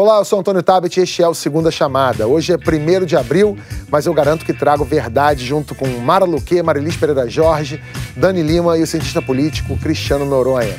[0.00, 2.24] Olá, eu sou Antônio Tabet e este é o Segunda Chamada.
[2.28, 3.58] Hoje é 1 de abril,
[3.90, 7.82] mas eu garanto que trago verdade junto com Mara Luque, Marilis Pereira Jorge,
[8.16, 10.76] Dani Lima e o cientista político Cristiano Noronha.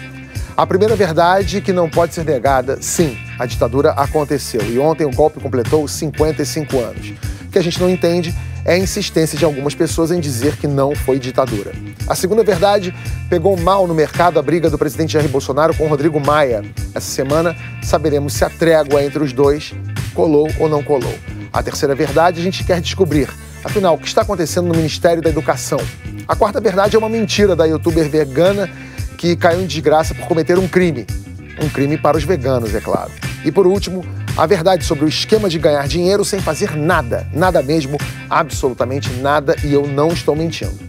[0.55, 5.12] A primeira verdade que não pode ser negada, sim, a ditadura aconteceu e ontem o
[5.12, 7.10] golpe completou 55 anos.
[7.42, 8.33] O que a gente não entende
[8.65, 11.71] é a insistência de algumas pessoas em dizer que não foi ditadura.
[12.07, 12.93] A segunda verdade
[13.29, 16.63] pegou mal no mercado a briga do presidente Jair Bolsonaro com Rodrigo Maia.
[16.93, 19.73] Essa semana saberemos se a trégua entre os dois
[20.13, 21.13] colou ou não colou.
[21.51, 23.29] A terceira verdade a gente quer descobrir.
[23.63, 25.79] Afinal, o que está acontecendo no Ministério da Educação?
[26.27, 28.70] A quarta verdade é uma mentira da youtuber vegana
[29.17, 31.05] que caiu em desgraça por cometer um crime.
[31.62, 33.12] Um crime para os veganos, é claro.
[33.43, 34.05] E por último,
[34.39, 37.98] a verdade sobre o esquema de ganhar dinheiro sem fazer nada, nada mesmo,
[38.29, 40.79] absolutamente nada, e eu não estou mentindo.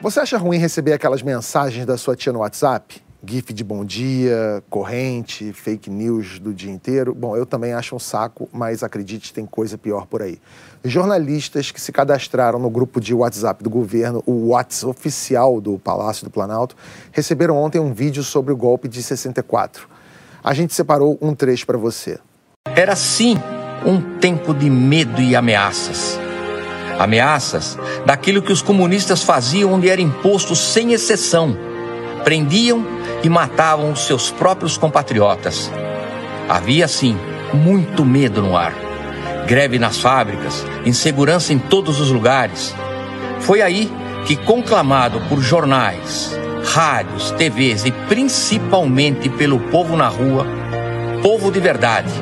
[0.00, 3.11] Você acha ruim receber aquelas mensagens da sua tia no WhatsApp?
[3.24, 7.14] GIF de bom dia, corrente, fake news do dia inteiro.
[7.14, 10.40] Bom, eu também acho um saco, mas acredite, tem coisa pior por aí.
[10.84, 16.24] Jornalistas que se cadastraram no grupo de WhatsApp do governo, o WhatsApp oficial do Palácio
[16.24, 16.74] do Planalto,
[17.12, 19.88] receberam ontem um vídeo sobre o golpe de 64.
[20.42, 22.18] A gente separou um trecho para você.
[22.74, 23.36] Era sim
[23.86, 26.18] um tempo de medo e ameaças.
[26.98, 31.71] Ameaças daquilo que os comunistas faziam onde era imposto sem exceção.
[32.24, 32.84] Prendiam
[33.22, 35.70] e matavam os seus próprios compatriotas.
[36.48, 37.16] Havia, sim,
[37.52, 38.74] muito medo no ar.
[39.46, 42.74] Greve nas fábricas, insegurança em todos os lugares.
[43.40, 43.90] Foi aí
[44.26, 46.32] que, conclamado por jornais,
[46.64, 50.46] rádios, TVs e principalmente pelo povo na rua,
[51.22, 52.12] povo de verdade,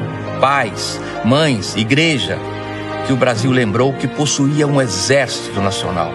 [0.41, 2.39] pais, mães, igreja,
[3.07, 6.13] que o Brasil lembrou que possuía um exército nacional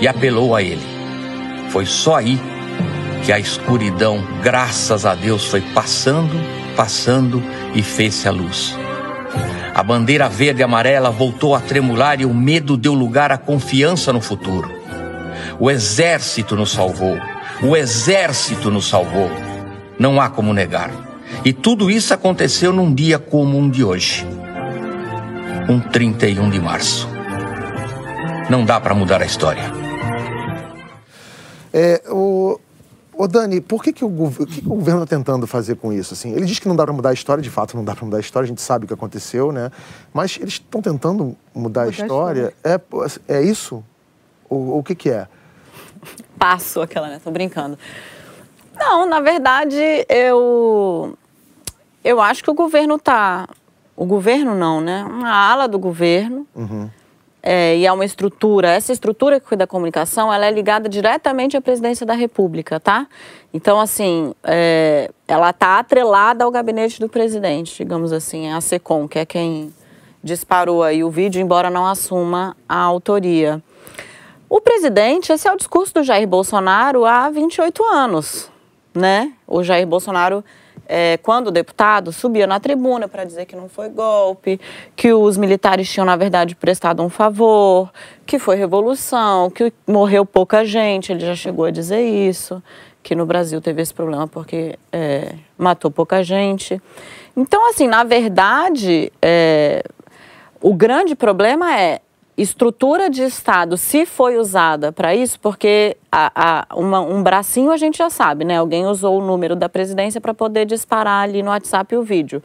[0.00, 0.84] e apelou a ele.
[1.70, 2.40] Foi só aí
[3.26, 6.32] que a escuridão, graças a Deus, foi passando,
[6.76, 7.42] passando
[7.74, 8.78] e fez-se a luz.
[9.74, 14.12] A bandeira verde e amarela voltou a tremular e o medo deu lugar à confiança
[14.12, 14.70] no futuro.
[15.58, 17.18] O exército nos salvou.
[17.64, 19.28] O exército nos salvou.
[19.98, 20.92] Não há como negar.
[21.44, 24.24] E tudo isso aconteceu num dia como um de hoje.
[25.68, 27.08] Um 31 de março.
[28.48, 29.64] Não dá para mudar a história.
[31.74, 32.58] É, o,
[33.16, 35.90] Ô Dani, por que, que, o, o, que, que o governo está tentando fazer com
[35.90, 36.12] isso?
[36.12, 38.04] Assim, ele diz que não dá para mudar a história, de fato não dá para
[38.04, 39.70] mudar a história, a gente sabe o que aconteceu, né?
[40.12, 42.54] Mas eles estão tentando mudar, a história.
[42.62, 43.16] a história.
[43.28, 43.82] É, é isso?
[44.50, 45.26] O, o que, que é?
[46.38, 47.18] Passo aquela, né?
[47.22, 47.78] Tô brincando.
[48.78, 51.16] Não, na verdade, eu.
[52.04, 53.48] Eu acho que o governo tá.
[53.96, 55.02] O governo não, né?
[55.04, 56.46] Uma ala do governo.
[56.54, 56.90] Uhum
[57.48, 61.56] é, e é uma estrutura, essa estrutura que cuida da comunicação, ela é ligada diretamente
[61.56, 63.06] à presidência da República, tá?
[63.54, 69.20] Então, assim, é, ela está atrelada ao gabinete do presidente, digamos assim, a SECOM, que
[69.20, 69.72] é quem
[70.24, 73.62] disparou aí o vídeo, embora não assuma a autoria.
[74.48, 78.50] O presidente, esse é o discurso do Jair Bolsonaro há 28 anos,
[78.92, 79.32] né?
[79.46, 80.44] O Jair Bolsonaro
[80.88, 84.60] é, quando o deputado subia na tribuna para dizer que não foi golpe,
[84.94, 87.90] que os militares tinham, na verdade, prestado um favor,
[88.24, 92.62] que foi revolução, que morreu pouca gente, ele já chegou a dizer isso,
[93.02, 96.80] que no Brasil teve esse problema porque é, matou pouca gente.
[97.36, 99.82] Então, assim, na verdade, é,
[100.60, 102.00] o grande problema é
[102.36, 107.76] estrutura de Estado, se foi usada para isso, porque a, a, uma, um bracinho a
[107.76, 108.58] gente já sabe, né?
[108.58, 112.42] Alguém usou o número da presidência para poder disparar ali no WhatsApp o vídeo.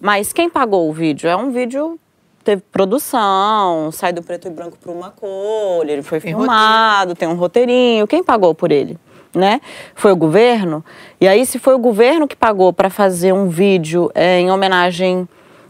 [0.00, 1.28] Mas quem pagou o vídeo?
[1.28, 1.98] É um vídeo
[2.44, 7.18] teve produção, sai do preto e branco para uma cor, ele foi tem filmado, roteiro.
[7.18, 8.06] tem um roteirinho.
[8.06, 8.98] Quem pagou por ele?
[9.34, 9.60] Né?
[9.96, 10.84] Foi o governo.
[11.20, 15.26] E aí, se foi o governo que pagou para fazer um vídeo é, em homenagem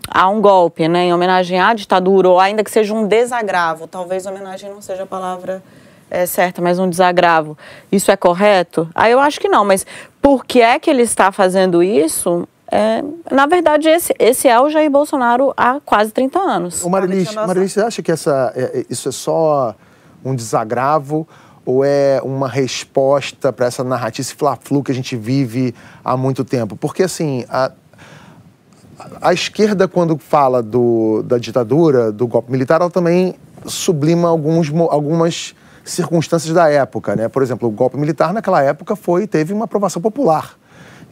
[0.09, 4.27] a um golpe, né, em homenagem à ditadura, ou ainda que seja um desagravo, talvez
[4.27, 5.63] homenagem não seja a palavra
[6.11, 7.57] é, certa, mas um desagravo,
[7.91, 8.89] isso é correto?
[8.95, 9.87] Aí eu acho que não, mas
[10.21, 12.47] por que é que ele está fazendo isso?
[12.71, 16.83] É, na verdade, esse, esse é o Jair Bolsonaro há quase 30 anos.
[16.83, 19.75] O Marilis, Marilis, você acha que essa, é, é, isso é só
[20.25, 21.27] um desagravo
[21.67, 25.75] ou é uma resposta para essa narrativa, esse fla-flu que a gente vive
[26.05, 26.77] há muito tempo?
[26.77, 27.71] Porque, assim, a,
[29.21, 33.35] a esquerda, quando fala do, da ditadura, do golpe militar, ela também
[33.67, 35.55] sublima alguns, algumas
[35.85, 37.17] circunstâncias da época.
[37.17, 37.29] Né?
[37.29, 40.57] Por exemplo, o golpe militar naquela época foi teve uma aprovação popular.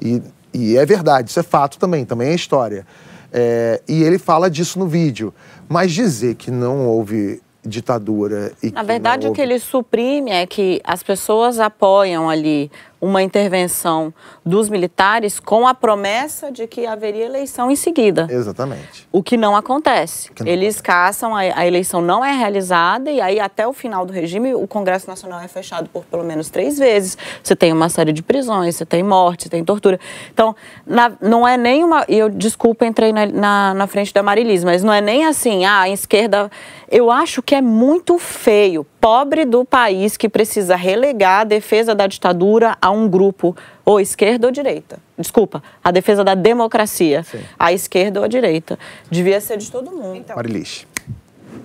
[0.00, 2.86] E, e é verdade, isso é fato também, também é história.
[3.32, 5.32] É, e ele fala disso no vídeo.
[5.68, 8.52] Mas dizer que não houve ditadura.
[8.72, 9.32] Na verdade, houve...
[9.32, 12.70] o que ele suprime é que as pessoas apoiam ali
[13.02, 14.14] uma intervenção
[14.46, 18.28] dos militares com a promessa de que haveria eleição em seguida.
[18.30, 19.08] Exatamente.
[19.10, 20.30] O que não acontece.
[20.30, 20.82] Que não Eles acontece.
[20.82, 24.68] caçam, a, a, eleição não é realizada e aí até o final do regime o
[24.68, 27.18] Congresso Nacional é fechado por pelo menos três vezes.
[27.42, 29.98] Você tem uma série de prisões, você tem morte, você tem tortura.
[30.32, 30.54] Então,
[30.86, 32.04] na, não é nem uma...
[32.08, 35.64] E eu, desculpa, entrei na, na, na frente da Marilis, mas não é nem assim,
[35.64, 36.48] ah, a esquerda...
[36.88, 42.06] Eu acho que é muito feio pobre do país que precisa relegar a defesa da
[42.06, 45.00] ditadura a um grupo, ou esquerda ou direita.
[45.18, 47.40] Desculpa, a defesa da democracia, Sim.
[47.58, 48.78] a esquerda ou a direita.
[49.10, 50.14] Devia ser de todo mundo.
[50.14, 50.86] Então, Marilich.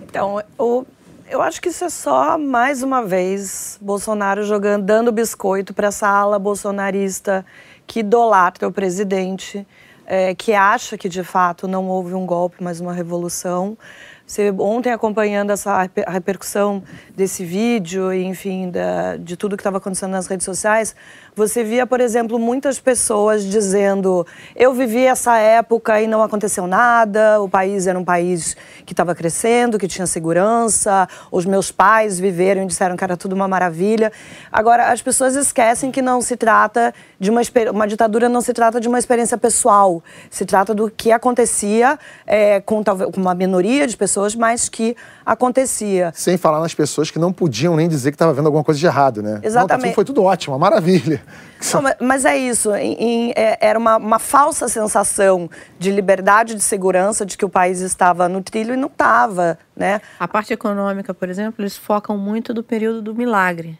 [0.02, 0.84] Então, o,
[1.30, 6.08] eu acho que isso é só, mais uma vez, Bolsonaro jogando, dando biscoito para essa
[6.08, 7.46] ala bolsonarista
[7.86, 9.66] que idolatra o presidente,
[10.08, 13.78] é, que acha que, de fato, não houve um golpe, mas uma revolução.
[14.28, 16.84] Você ontem acompanhando essa repercussão
[17.16, 20.94] desse vídeo, enfim, da, de tudo que estava acontecendo nas redes sociais,
[21.34, 27.40] você via, por exemplo, muitas pessoas dizendo: eu vivi essa época e não aconteceu nada,
[27.40, 32.64] o país era um país que estava crescendo, que tinha segurança, os meus pais viveram
[32.64, 34.12] e disseram que era tudo uma maravilha.
[34.52, 37.42] Agora, as pessoas esquecem que não se trata de uma,
[37.72, 42.60] uma ditadura, não se trata de uma experiência pessoal, se trata do que acontecia é,
[42.60, 46.12] com, com uma minoria de pessoas, mas que acontecia.
[46.16, 48.86] Sem falar nas pessoas que não podiam nem dizer que estava vendo alguma coisa de
[48.86, 49.40] errado, né?
[49.44, 49.88] Exatamente.
[49.88, 51.22] Não, foi tudo ótimo, uma maravilha.
[51.74, 55.50] Não, mas, mas, é isso, em, em, é, era uma, uma, falsa sensação
[55.80, 60.00] de liberdade, de segurança, de que o país estava no trilho e não estava, né?
[60.20, 63.80] A parte econômica, por exemplo, eles focam muito do período do milagre.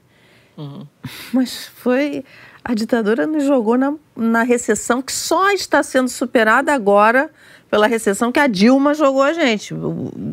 [0.58, 0.88] Uhum.
[1.32, 2.26] Mas foi...
[2.64, 7.30] A ditadura nos jogou na, na recessão que só está sendo superada agora
[7.70, 9.74] pela recessão que a Dilma jogou a gente.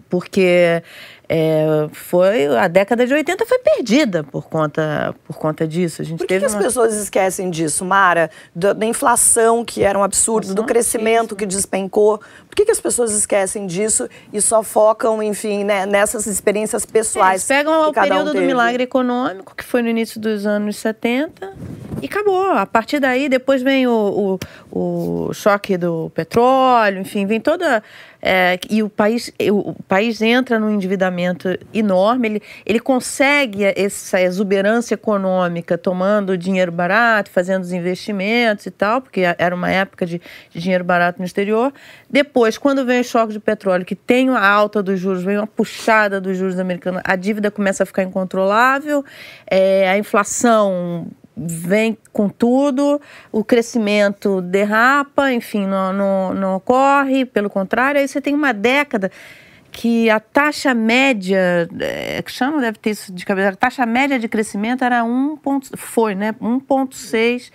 [0.09, 0.83] Porque
[1.29, 6.03] é, foi a década de 80 foi perdida por conta, por conta disso.
[6.03, 8.31] A gente por que, que as pessoas esquecem disso, Mara?
[8.55, 12.19] Da, da, inflação, que era um absurdo, do crescimento que despencou.
[12.49, 17.49] Por que, que as pessoas esquecem disso e só focam, enfim, né, nessas experiências pessoais?
[17.51, 21.55] Eles pegam o período um do milagre econômico, que foi no início dos anos 70,
[22.03, 22.51] e acabou.
[22.51, 24.39] A partir daí, depois vem o,
[24.71, 27.83] o, o choque do petróleo, enfim, vem toda
[28.27, 34.95] é, e o país, o país entra num endividamento enorme, ele, ele consegue essa exuberância
[34.95, 40.59] econômica tomando dinheiro barato, fazendo os investimentos e tal, porque era uma época de, de
[40.59, 41.71] dinheiro barato no exterior.
[42.09, 45.47] Depois, quando vem o choque de petróleo, que tem a alta dos juros, vem uma
[45.47, 49.05] puxada dos juros americanos, a dívida começa a ficar incontrolável,
[49.47, 53.01] é, a inflação vem com tudo,
[53.33, 59.11] o crescimento derrapa, enfim, não, não, não ocorre, pelo contrário, aí você tem uma década
[59.73, 64.19] que a taxa média, é, que chama, deve ter isso de cabeça, a taxa média
[64.19, 67.51] de crescimento era 1, ponto, foi, né, 1,6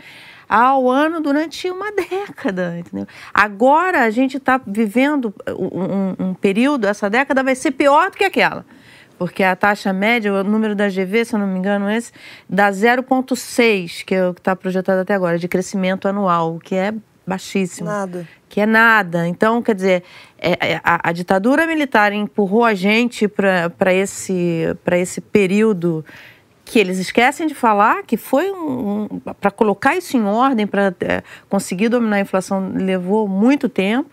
[0.50, 3.08] ao ano durante uma década, entendeu?
[3.34, 8.18] Agora a gente está vivendo um, um, um período, essa década vai ser pior do
[8.18, 8.66] que aquela
[9.19, 12.12] porque a taxa média, o número da GV, se eu não me engano, esse,
[12.50, 16.74] dá 0,6, que é o que está projetado até agora, de crescimento anual, o que
[16.74, 16.94] é
[17.27, 17.89] baixíssimo.
[17.89, 18.25] Nada.
[18.48, 19.27] Que é nada.
[19.27, 20.04] Então, quer dizer,
[20.39, 26.04] é, é, a, a, ditadura militar empurrou a gente para esse, esse período
[26.63, 30.95] que eles esquecem de falar, que foi um, um para colocar isso em ordem, para
[31.02, 34.09] é, conseguir dominar a inflação, levou muito tempo.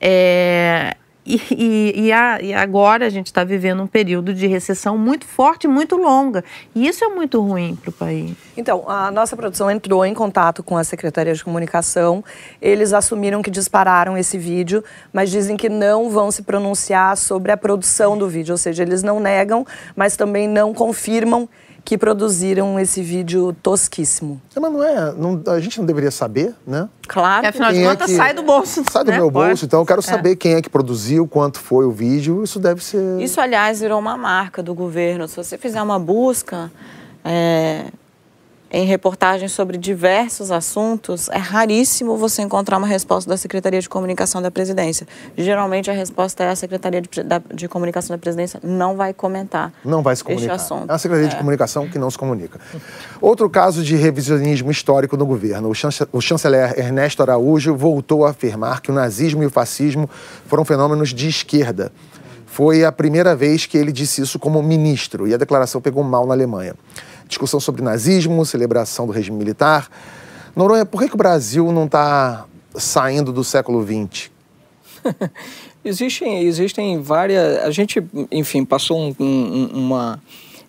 [0.00, 0.96] É,
[1.26, 5.66] e, e, a, e, agora a gente está vivendo um período de recessão muito forte,
[5.66, 6.44] muito longa.
[6.74, 8.32] E isso é muito ruim para o país.
[8.56, 12.22] Então, a nossa produção entrou em contato com a Secretaria de Comunicação.
[12.60, 17.56] Eles assumiram que dispararam esse vídeo, mas dizem que não vão se pronunciar sobre a
[17.56, 18.52] produção do vídeo.
[18.52, 19.66] Ou seja, eles não negam,
[19.96, 21.48] mas também não confirmam
[21.84, 24.40] que produziram esse vídeo tosquíssimo.
[24.56, 25.12] É, mas não é.
[25.12, 26.88] Não, a gente não deveria saber, né?
[27.06, 27.46] Claro.
[27.46, 28.82] afinal de é contas, é que, sai do bolso.
[28.90, 29.18] Sai do né?
[29.18, 29.64] meu bolso, Pode.
[29.66, 30.02] então eu quero é.
[30.02, 30.36] saber é.
[30.36, 32.42] quem é que produziu, quanto foi o vídeo.
[32.42, 33.20] Isso deve ser.
[33.20, 35.28] Isso, aliás, virou uma marca do governo.
[35.28, 36.70] Se você fizer uma busca.
[37.22, 37.84] É
[38.74, 44.42] em reportagens sobre diversos assuntos, é raríssimo você encontrar uma resposta da Secretaria de Comunicação
[44.42, 45.06] da Presidência.
[45.38, 49.72] Geralmente a resposta é a Secretaria de, da, de Comunicação da Presidência não vai comentar.
[49.84, 50.56] Não vai se comunicar.
[50.56, 50.90] Este assunto.
[50.90, 51.30] É a Secretaria é.
[51.30, 52.58] de Comunicação que não se comunica.
[53.20, 55.70] Outro caso de revisionismo histórico no governo.
[56.12, 60.10] O chanceler Ernesto Araújo voltou a afirmar que o nazismo e o fascismo
[60.48, 61.92] foram fenômenos de esquerda.
[62.44, 66.26] Foi a primeira vez que ele disse isso como ministro e a declaração pegou mal
[66.26, 66.74] na Alemanha
[67.26, 69.88] discussão sobre nazismo, celebração do regime militar.
[70.54, 74.30] Noronha, por que, que o Brasil não está saindo do século XX?
[75.84, 77.58] Existem, existem várias.
[77.58, 78.02] A gente,
[78.32, 80.22] enfim, passou um, um, uma,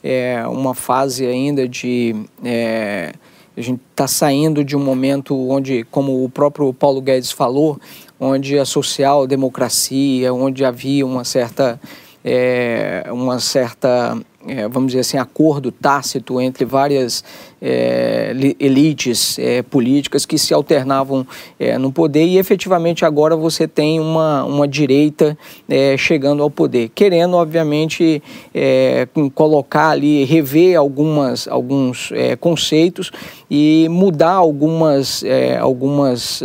[0.04, 2.14] é, uma fase ainda de.
[2.44, 3.14] É,
[3.56, 7.80] a gente está saindo de um momento onde, como o próprio Paulo Guedes falou,
[8.20, 11.80] onde a social-democracia, onde havia uma certa,
[12.22, 17.24] é, uma certa é, vamos dizer assim, acordo tácito entre várias
[17.62, 21.26] é, elites é, políticas que se alternavam
[21.60, 22.26] é, no poder.
[22.26, 28.22] E efetivamente agora você tem uma, uma direita é, chegando ao poder, querendo obviamente
[28.54, 33.12] é, colocar ali, rever algumas, alguns é, conceitos
[33.50, 35.24] e mudar algumas,
[35.60, 36.44] algumas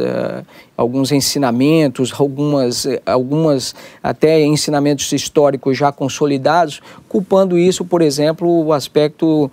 [0.77, 9.51] alguns ensinamentos, algumas, algumas até ensinamentos históricos já consolidados, culpando isso, por exemplo, o aspecto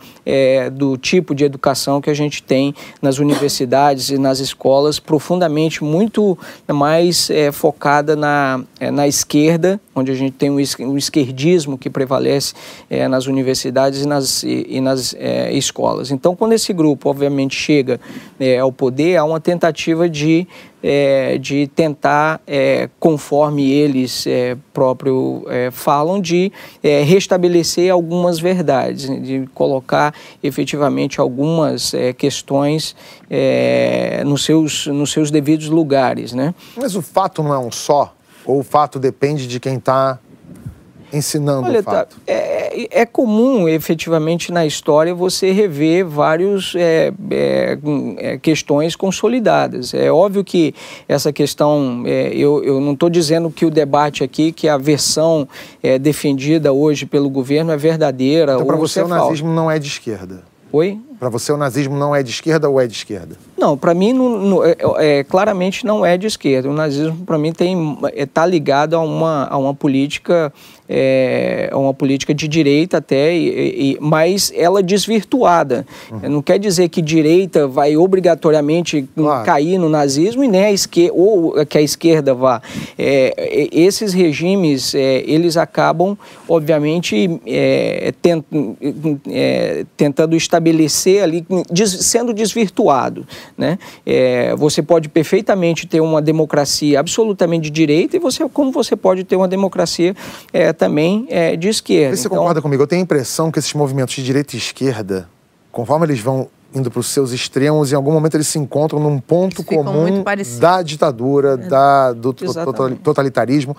[0.73, 6.37] do tipo de educação que a gente tem nas universidades e nas escolas, profundamente muito
[6.67, 12.53] mais é, focada na, é, na esquerda, onde a gente tem um, esquerdismo que prevalece
[12.89, 16.11] é, nas universidades e nas, e, e nas é, escolas.
[16.11, 17.99] Então, quando esse grupo, obviamente, chega
[18.39, 20.47] é, ao poder, há uma tentativa de
[20.89, 26.49] é, de tentar, é, conforme eles é, próprio é, falam, de
[26.81, 32.95] é, restabelecer algumas verdades, né, de colocar efetivamente algumas é, questões
[34.25, 36.31] nos, seus, nos seus devidos lugares.
[36.31, 36.55] Né?
[36.77, 38.13] Mas o fato não é um só?
[38.45, 40.17] Ou o fato depende de quem está
[41.11, 42.15] ensinando Olha, o tá, fato?
[42.15, 47.77] Tá, é, é, comum, efetivamente, na história você rever várias é, é,
[48.17, 49.93] é, questões consolidadas.
[49.93, 50.73] É óbvio que
[51.07, 55.47] essa questão, é, eu, eu não estou dizendo que o debate aqui, que a versão
[55.81, 59.87] é, defendida hoje pelo governo é verdadeira então, para você o nazismo não é de
[59.87, 60.43] esquerda?
[60.71, 60.99] Oi?
[61.19, 63.35] Para você o nazismo não é de esquerda ou é de esquerda?
[63.57, 66.69] Não, para mim não, não, é, é, claramente não é de esquerda.
[66.69, 67.51] O nazismo para mim
[68.13, 70.53] está ligado a uma, a uma política
[70.89, 75.85] é, uma política de direita até, e, e, mas ela desvirtuada.
[76.11, 76.29] Uhum.
[76.29, 79.45] Não quer dizer que direita vai obrigatoriamente claro.
[79.45, 82.61] cair no nazismo e nem a esquerda, ou que a esquerda vá.
[82.97, 88.45] É, esses regimes, é, eles acabam, obviamente, é, tent,
[89.29, 93.25] é, tentando estabelecer ali, des, sendo desvirtuado.
[93.57, 93.77] Né?
[94.05, 99.23] É, você pode perfeitamente ter uma democracia absolutamente de direita e você, como você pode
[99.23, 100.15] ter uma democracia
[100.77, 102.15] também é, de esquerda.
[102.15, 102.37] Você então...
[102.37, 102.83] concorda comigo?
[102.83, 105.29] Eu tenho a impressão que esses movimentos de direita e esquerda,
[105.71, 109.19] conforme eles vão indo para os seus extremos, em algum momento eles se encontram num
[109.19, 110.23] ponto comum
[110.59, 111.57] da ditadura, é.
[111.57, 113.01] da, do Exatamente.
[113.01, 113.75] totalitarismo,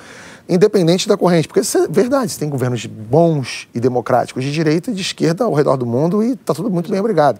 [0.48, 1.46] independente da corrente.
[1.46, 5.44] Porque isso é verdade, você tem governos bons e democráticos de direita e de esquerda
[5.44, 7.38] ao redor do mundo e está tudo muito bem obrigado.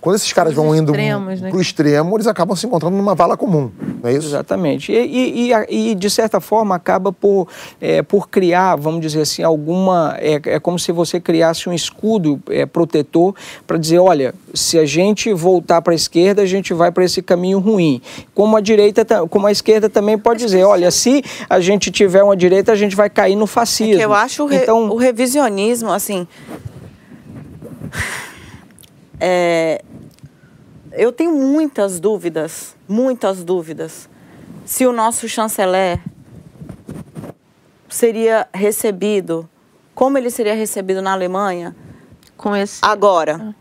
[0.00, 1.14] Quando esses caras vão indo né?
[1.50, 3.70] pro extremo, eles acabam se encontrando numa vala comum,
[4.02, 4.28] não é isso?
[4.28, 4.90] Exatamente.
[4.90, 7.48] E, e, e de certa forma, acaba por,
[7.80, 10.16] é, por criar, vamos dizer assim, alguma...
[10.18, 13.34] É, é como se você criasse um escudo é, protetor
[13.66, 17.20] para dizer, olha, se a gente voltar para a esquerda, a gente vai para esse
[17.20, 18.00] caminho ruim.
[18.34, 22.36] Como a direita, como a esquerda também pode dizer, olha, se a gente tiver uma
[22.36, 23.94] direita, a gente vai cair no fascismo.
[23.94, 26.26] É que eu acho o, re, então, o revisionismo, assim...
[29.22, 29.82] É,
[30.92, 34.08] eu tenho muitas dúvidas, muitas dúvidas,
[34.64, 36.00] se o nosso chanceler
[37.88, 39.48] seria recebido,
[39.94, 41.74] como ele seria recebido na Alemanha,
[42.36, 43.54] com esse agora.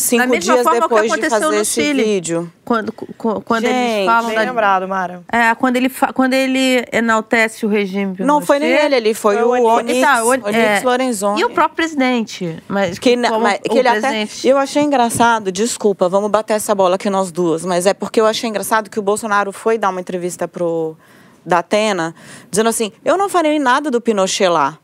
[0.00, 2.52] Cinco dias depois de fazer esse Chile, vídeo.
[2.64, 4.44] Quando, quando Gente, eles falam bem da...
[4.44, 5.22] lembrado, Mara.
[5.30, 6.12] É, quando ele, fa...
[6.12, 10.24] quando ele enaltece o regime Não foi nem ele, ele foi, foi o Onyx, tá,
[10.24, 11.40] o, Onyx é, Lorenzoni.
[11.40, 12.56] E o próprio presidente.
[12.66, 14.38] Mas que, mas, que ele presidente...
[14.40, 14.48] até...
[14.48, 18.26] Eu achei engraçado, desculpa, vamos bater essa bola aqui nós duas, mas é porque eu
[18.26, 20.96] achei engraçado que o Bolsonaro foi dar uma entrevista pro
[21.44, 22.14] da Atena,
[22.50, 24.78] dizendo assim, eu não farei nada do Pinochet lá.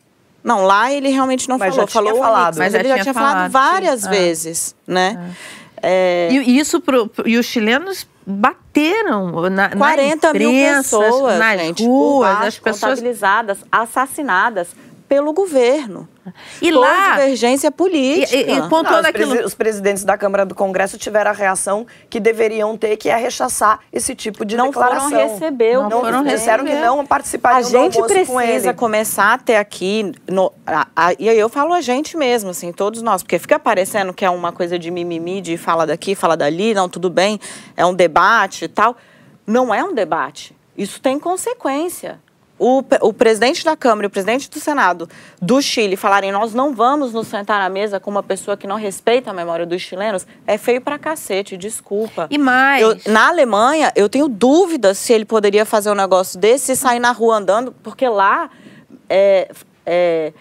[0.47, 1.88] Não, lá ele realmente não mas falou.
[1.88, 2.57] Já falou tinha falado.
[2.57, 4.11] Mas, ele já tinha falado, falado várias sim.
[4.11, 4.93] vezes, é.
[4.93, 5.35] né?
[5.83, 6.29] É.
[6.31, 11.85] E, isso pro, e os chilenos bateram na, 40 na imprensa, mil pessoas, nas gente,
[11.85, 13.03] ruas, as pessoas
[13.73, 14.69] assassinadas
[15.08, 16.08] pelo governo.
[16.60, 17.12] E Por lá.
[17.12, 18.36] divergência política.
[18.36, 21.86] E, e, pontuando Não, os, presi os, presidentes da Câmara do Congresso tiveram a reação
[22.10, 25.10] que deveriam ter, que é rechaçar esse tipo de não declaração.
[25.10, 29.56] Foram receber, não, não foram disseram que não participariam A gente precisa começar a ter
[29.56, 30.12] aqui.
[30.28, 33.58] No, a, a, e aí eu falo a gente mesmo, assim, todos nós, porque fica
[33.58, 37.38] parecendo que é uma coisa de mimimi, de fala daqui, fala dali, não, tudo bem,
[37.76, 38.96] é um debate e tal.
[39.46, 40.56] Não é um debate.
[40.76, 42.20] Isso tem consequência.
[42.58, 45.08] O, o presidente da Câmara e o presidente do Senado
[45.40, 48.76] do Chile falarem nós não vamos nos sentar à mesa com uma pessoa que não
[48.76, 52.26] respeita a memória dos chilenos, é feio pra cacete, desculpa.
[52.30, 52.82] E mais.
[52.82, 56.98] Eu, na Alemanha, eu tenho dúvidas se ele poderia fazer um negócio desse e sair
[56.98, 58.50] na rua andando, porque lá
[59.08, 59.50] é,
[59.84, 60.32] é,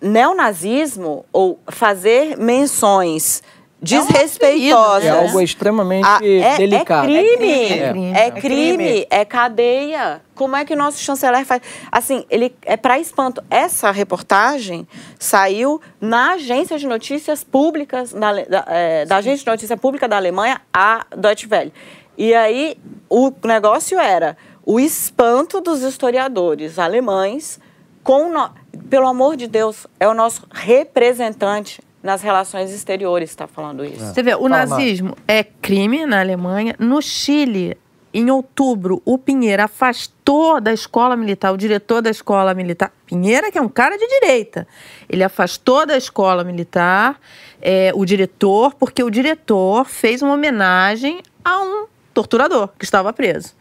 [0.00, 3.42] neonazismo ou fazer menções
[3.82, 5.04] desrespeitosas.
[5.04, 7.08] É algo extremamente Ah, é, delicado.
[7.10, 7.52] É crime.
[7.52, 8.14] É É crime.
[8.14, 9.06] É crime.
[9.10, 10.22] É cadeia.
[10.34, 11.60] Como é que o nosso chanceler faz?
[11.90, 13.42] Assim, ele é para espanto.
[13.50, 14.86] Essa reportagem
[15.18, 20.16] saiu na agência de notícias públicas, da, da, é, da agência de notícia pública da
[20.16, 21.72] Alemanha, a Deutsche Welle.
[22.18, 22.76] E aí,
[23.08, 27.58] o negócio era o espanto dos historiadores alemães
[28.04, 28.30] com...
[28.30, 28.50] no-
[28.88, 34.04] Pelo amor de Deus, é o nosso representante nas relações exteriores está falando isso.
[34.04, 36.74] Você vê, o Fala, nazismo é crime na Alemanha.
[36.78, 37.76] No Chile,
[38.12, 42.92] em outubro, o Pinheiro afastou da escola militar, o diretor da escola militar.
[43.06, 44.66] Pinheira, que é um cara de direita.
[45.08, 47.20] Ele afastou da escola militar
[47.60, 53.54] é, o diretor, porque o diretor fez uma homenagem a um torturador que estava preso.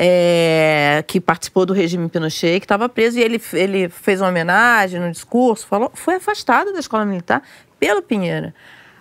[0.00, 5.00] É, que participou do regime Pinochet, que estava preso, e ele, ele fez uma homenagem
[5.00, 7.42] no discurso, falou, foi afastado da escola militar
[7.78, 8.54] pelo Pinheira.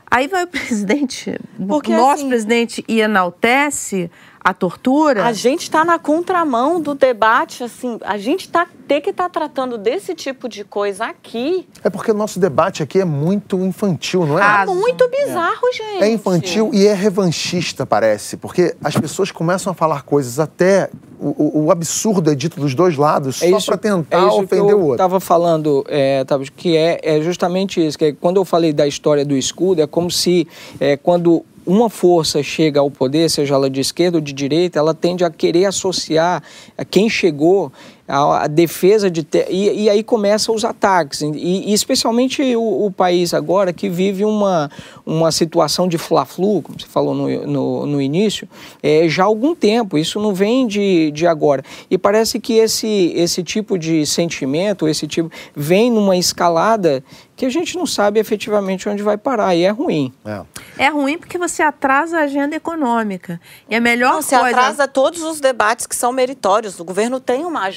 [0.10, 4.10] Aí vai o presidente, Porque, o nosso assim- presidente, e enaltece
[4.48, 5.25] a tortura.
[5.25, 9.77] A gente está na contramão do debate, assim, a gente tá, tem que estar tratando
[9.77, 11.68] desse tipo de coisa aqui.
[11.84, 14.42] É porque o nosso debate aqui é muito infantil, não é?
[14.42, 16.01] Ah, É muito bizarro, gente.
[16.01, 20.89] É infantil e é revanchista, parece, porque as pessoas começam a falar coisas até
[21.20, 21.27] o,
[21.60, 24.72] o- o absurdo é dito dos dois lados só para tentar é isso ofender que
[24.72, 24.94] eu o outro.
[24.94, 27.98] estava falando, é, tava- que é, é justamente isso.
[27.98, 30.48] Que é, quando eu falei da história do escudo, é como se
[30.80, 34.93] é, quando uma força chega ao poder, seja ela de esquerda ou de direita, ela
[34.93, 36.41] tende a querer associar
[36.77, 37.71] a quem chegou
[38.07, 42.89] a, defesa de te- e, e aí começam os ataques e, e especialmente o, o
[42.91, 44.71] país agora que vive uma,
[45.05, 48.47] uma situação de fla-flu, como você falou no, no, no início,
[48.81, 49.97] é, já há algum tempo.
[49.97, 51.63] Isso não vem de, de agora.
[51.91, 57.03] E parece que esse, esse tipo de sentimento, esse tipo, vem numa escalada
[57.36, 60.13] que a gente não sabe efetivamente onde vai parar e é ruim.
[60.25, 60.41] É.
[60.77, 63.40] É ruim porque você atrasa a agenda econômica.
[63.70, 64.48] E a melhor Não, coisa...
[64.48, 66.79] atrasa todos os debates que são meritórios.
[66.79, 67.70] O governo tem uma.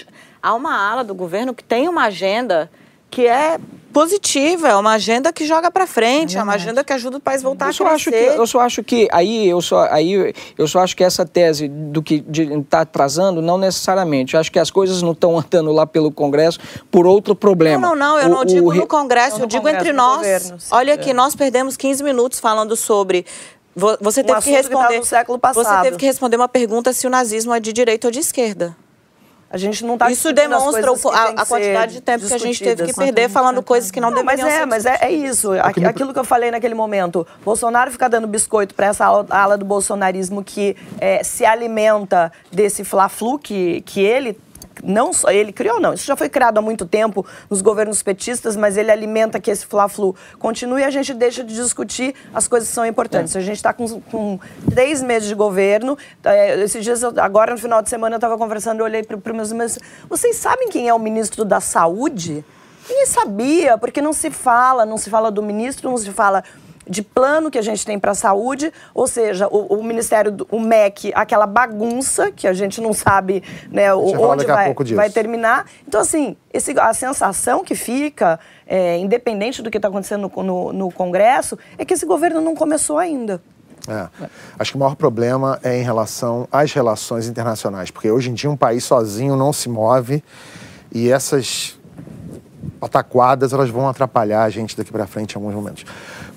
[0.43, 2.71] Há uma ala do governo que tem uma agenda
[3.11, 3.59] que é
[3.93, 7.43] positiva, é uma agenda que joga para frente, é, uma agenda que ajuda o país
[7.43, 8.39] voltar Eu a só, acho que, crescer.
[8.39, 12.01] eu só acho que aí eu só, aí eu só acho que essa tese do
[12.01, 14.35] que está atrasando não necessariamente.
[14.35, 17.81] Eu acho que as coisas não estão andando lá pelo Congresso por outro problema.
[17.81, 19.93] Não, não, não, eu O- não o digo re- no Congresso, eu digo Congresso, entre
[19.93, 20.17] nós.
[20.19, 20.69] governo, sim.
[20.71, 23.27] Olha aqui, nós perdemos 15 minutos falando sobre.
[23.75, 24.99] vo- Você teve que assunto que tá responder.
[25.01, 25.83] no século Você passado.
[25.83, 28.77] teve que responder uma pergunta se o nazismo é de direita ou de esquerda.
[29.53, 32.63] A gente não está Isso demonstra o- a, a quantidade de tempo que a gente
[32.63, 35.11] teve que perder falando coisas que não, Não, mas deveriam é, ser mas é, é
[35.11, 35.51] isso.
[35.61, 37.27] Aqui- Aquilo que eu falei naquele momento.
[37.45, 42.85] Bolsonaro fica dando biscoito para essa ala, ala do bolsonarismo que é, se alimenta desse
[42.85, 44.39] fla-flu que, que ele
[44.83, 45.95] não só ele criou, não.
[45.95, 49.67] Isso já foi criado há muito tempo nos governos petistas, mas ele alimenta que esse
[49.67, 53.35] fla-flu continue e a gente deixa de discutir as coisas que são importantes.
[53.37, 54.39] A gente está com, com
[54.73, 55.97] três meses de governo.
[56.25, 59.37] é, esses dias, agora no final de semana, eu estava conversando, eu olhei para os
[59.37, 59.79] meus meus.
[60.09, 62.45] Vocês sabem quem é o ministro da Saúde?
[62.89, 66.43] Ninguém sabia, porque não se fala, não se fala do ministro, não se fala
[66.91, 70.49] de plano que a gente tem para a saúde, ou seja, o, o Ministério, do,
[70.51, 75.67] o MEC, aquela bagunça que a gente não sabe né, onde vai, vai terminar.
[75.87, 80.73] Então, assim, esse, a sensação que fica, é, independente do que está acontecendo no, no-
[80.73, 83.41] no Congresso, é que esse governo não começou ainda.
[83.89, 84.09] É.
[84.59, 88.51] Acho que o maior problema é em relação às relações internacionais, porque hoje em dia
[88.51, 90.23] um país sozinho não se move
[90.93, 91.79] e essas
[92.79, 95.85] pataquadas elas vão atrapalhar a gente daqui para frente em alguns momentos.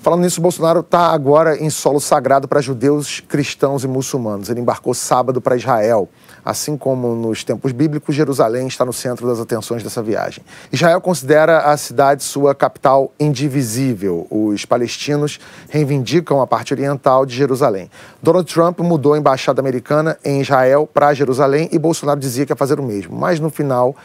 [0.04, 4.50] Falando nisso, Bolsonaro está agora em solo sagrado para judeus, cristãos e muçulmanos.
[4.50, 6.10] Ele embarcou sábado para Israel.
[6.44, 10.44] Assim como nos tempos bíblicos, Jerusalém está no centro das atenções dessa viagem.
[10.70, 14.26] Israel considera a cidade sua capital indivisível.
[14.28, 15.40] Os palestinos
[15.70, 17.90] reivindicam a parte oriental de Jerusalém.
[18.22, 22.56] Donald Trump mudou a embaixada americana em Israel para Jerusalém e Bolsonaro dizia que ia
[22.56, 23.16] fazer o mesmo.
[23.16, 23.96] Mas no final,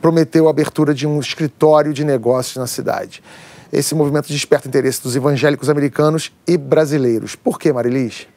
[0.00, 3.22] prometeu a abertura de um escritório de negócios na cidade.
[3.72, 7.34] Esse movimento desperta interesse dos evangélicos americanos e brasileiros.
[7.34, 8.28] Por que, Marilis?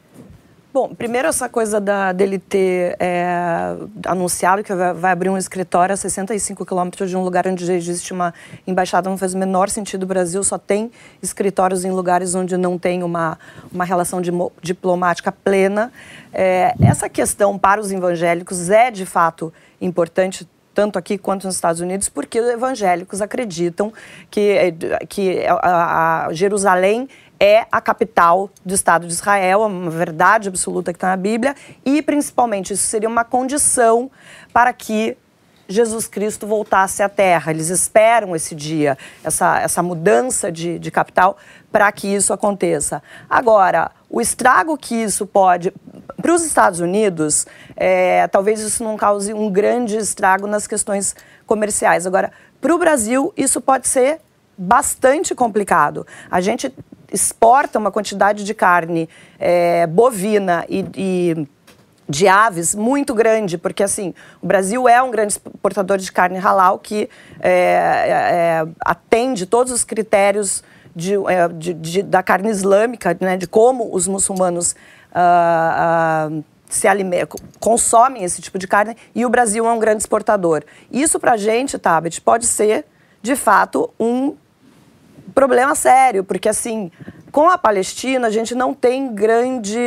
[0.75, 5.95] Bom, primeiro essa coisa da, dele ter é, anunciado que vai, abrir um escritório a
[5.95, 8.33] 65 quilômetros de um lugar onde já existe uma
[8.67, 10.03] embaixada não faz o menor sentido.
[10.03, 13.39] O Brasil só tem escritórios em lugares onde não tem uma,
[13.71, 15.93] uma relação dimo- diplomática plena.
[16.33, 20.45] É, essa questão para os evangélicos é, de fato, importante
[20.75, 23.91] tanto aqui quanto nos Estados Unidos, porque evangélicos acreditam
[24.29, 24.75] que,
[25.07, 27.07] que a, a Jerusalém
[27.39, 31.55] é a capital do Estado de Israel, é uma verdade absoluta que está na Bíblia,
[31.83, 34.11] e principalmente isso seria uma condição
[34.53, 35.17] para que
[35.67, 37.51] Jesus Cristo voltasse à Terra.
[37.51, 41.37] Eles esperam esse dia, essa, essa mudança de, de capital,
[41.71, 43.01] para que isso aconteça.
[43.29, 45.73] Agora, o estrago que isso pode.
[46.21, 51.15] Para os Estados Unidos, é, talvez isso não cause um grande estrago nas questões
[51.45, 52.07] comerciais.
[52.07, 54.19] Agora, para o Brasil, isso pode ser
[54.57, 56.05] bastante complicado.
[56.31, 56.73] A gente
[57.11, 61.47] exporta uma quantidade de carne é, bovina e, e
[62.07, 66.79] de aves muito grande, porque assim, o Brasil é um grande exportador de carne halal
[66.79, 70.63] que é, é, é atende todos os critérios
[70.95, 74.75] de, é, de, de, da carne islâmica, né, de como os muçulmanos
[75.11, 76.87] uh, uh, se
[77.59, 80.63] consomem esse tipo de carne, e o Brasil é um grande exportador.
[80.91, 82.85] Isso para a gente, Tabet, pode ser,
[83.21, 84.35] de fato, um
[85.33, 86.91] problema sério, porque assim,
[87.31, 89.77] com a Palestina a gente não tem grande,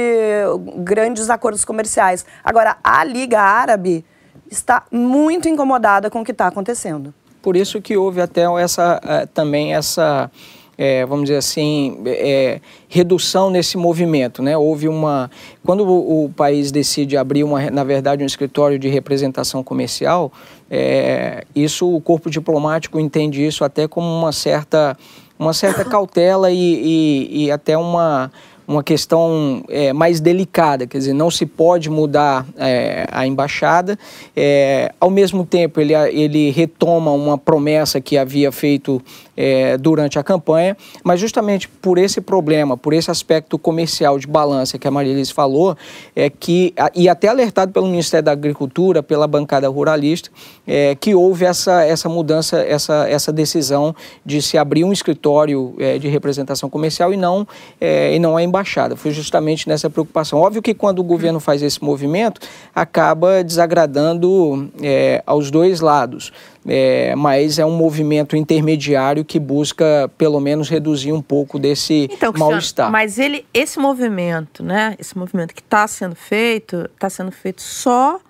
[0.77, 2.27] grandes acordos comerciais.
[2.44, 4.05] Agora, a Liga Árabe
[4.51, 7.14] está muito incomodada com o que está acontecendo.
[7.40, 10.31] Por isso que houve até essa, eh, também essa
[10.79, 14.41] é, vamos dizer assim, é, redução nesse movimento.
[14.41, 14.57] Né?
[14.57, 15.29] Houve uma.
[15.67, 20.33] Quando o, o, país decide abrir, uma, na verdade, um escritório de representação comercial,
[20.71, 24.97] é, isso o corpo diplomático entende isso até como uma certa
[25.38, 28.31] uma certa cautela e, e, e até uma,
[28.69, 33.99] uma questão é, mais delicada, quer dizer, não se pode mudar é, a embaixada.
[34.37, 39.01] É, ao mesmo tempo, ele, ele retoma uma promessa que havia feito
[39.38, 44.79] é, durante a campanha, mas justamente por esse problema, por esse aspecto comercial de balança
[44.79, 45.77] que a Maria Elise falou,
[46.14, 50.29] é que, e até alertado pelo Ministério da Agricultura, pela bancada ruralista,
[50.66, 53.94] é, que houve essa, essa mudança, essa, essa decisão
[54.27, 57.46] de se abrir um escritório é, de representação comercial e não,
[57.81, 58.96] é, e não a embaixada embaixada.
[58.96, 60.40] Foi justamente nessa preocupação.
[60.40, 62.40] Óbvio que quando o governo faz esse movimento,
[62.74, 66.33] acaba desagradando é, aos dois lados.
[66.68, 72.33] É, mas é um movimento intermediário que busca, pelo menos, reduzir um pouco desse então,
[72.37, 72.90] mal-estar.
[72.90, 74.94] Mas ele, esse movimento, né?
[74.98, 78.20] Esse movimento que está sendo feito, está sendo feito só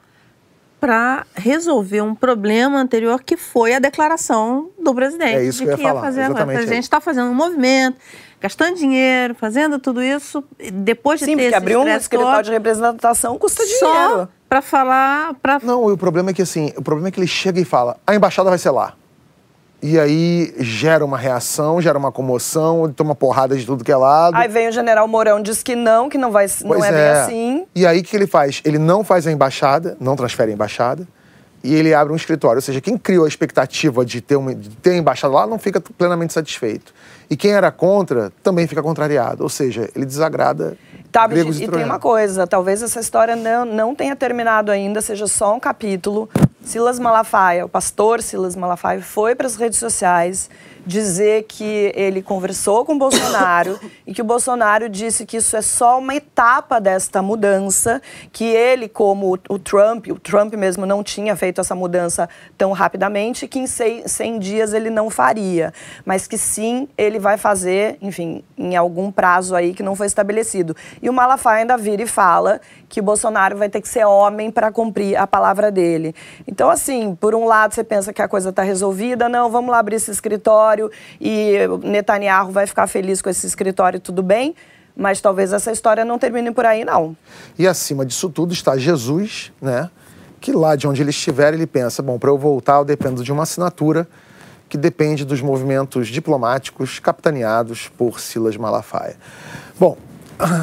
[0.81, 5.77] para resolver um problema anterior que foi a declaração do presidente é isso de que,
[5.77, 6.45] que ia falar, fazer agora.
[6.45, 7.97] O presidente está fazendo um movimento,
[8.41, 13.37] gastando dinheiro, fazendo tudo isso, depois de Sim, ter porque abrir um escritório de representação
[13.39, 14.29] custa dinheiro.
[14.49, 15.35] Para falar...
[15.43, 15.61] Pra...
[15.63, 18.15] Não, o problema é que assim, o problema é que ele chega e fala, a
[18.15, 18.95] embaixada vai ser lá.
[19.81, 24.37] E aí gera uma reação, gera uma comoção, toma porrada de tudo que é lado.
[24.37, 27.09] Aí vem o general Mourão, diz que não, que não, vai, não é, é, bem
[27.11, 27.67] assim.
[27.77, 28.61] E aí o que ele faz?
[28.65, 31.07] Ele não faz a embaixada, não transfere a embaixada,
[31.63, 32.59] e ele abre um escritório.
[32.59, 35.61] Ou seja, quem criou a expectativa de ter, uma, de ter a embaixada lá não
[35.61, 36.93] fica plenamente satisfeito.
[37.31, 39.45] E quem era contra também fica contrariado.
[39.45, 40.77] Ou seja, ele desagrada
[41.11, 45.27] Tá, e, e tem uma coisa, talvez essa história não, não tenha terminado ainda, seja
[45.27, 46.29] só um capítulo.
[46.63, 50.51] Silas Malafaia, o pastor Silas Malafaia, foi para as redes sociais
[50.89, 55.61] dizer que ele conversou com o Bolsonaro e que o Bolsonaro disse que isso é
[55.61, 58.01] só uma etapa desta mudança,
[58.33, 63.47] que ele, como o Trump, o Trump mesmo não tinha feito essa mudança tão rapidamente,
[63.47, 65.75] que em 100 dias ele não faria,
[66.07, 70.75] mas que sim, ele vai fazer, enfim, em algum prazo aí que não foi estabelecido.
[71.03, 74.51] E o Malafaia ainda vira e fala que o Bolsonaro vai ter que ser homem
[74.51, 76.15] para cumprir a palavra dele.
[76.47, 79.79] Então, assim, por um lado você pensa que a coisa está resolvida, não, vamos lá
[79.79, 84.55] abrir esse escritório, escritório e Netanyahu vai ficar feliz com esse escritório, tudo bem.
[84.97, 87.17] Mas talvez essa história não termine por aí, não.
[87.57, 89.91] E acima disso tudo está Jesus, né?
[90.41, 93.31] Que lá de onde ele estiver, ele pensa: bom, para eu voltar, eu dependo de
[93.31, 94.09] uma assinatura
[94.69, 99.17] que depende dos movimentos diplomáticos capitaneados por Silas Malafaia.
[99.79, 99.97] Bom,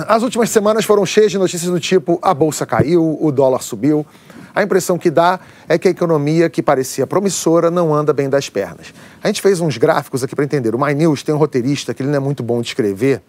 [0.08, 4.06] as últimas semanas foram cheias de notícias do tipo: a bolsa caiu, o dólar subiu.
[4.56, 5.38] A impressão que dá
[5.68, 8.94] é que a economia que parecia promissora não anda bem das pernas.
[9.22, 10.74] A gente fez uns gráficos aqui para entender.
[10.74, 13.22] O My News tem um roteirista que ele não é muito bom de escrever,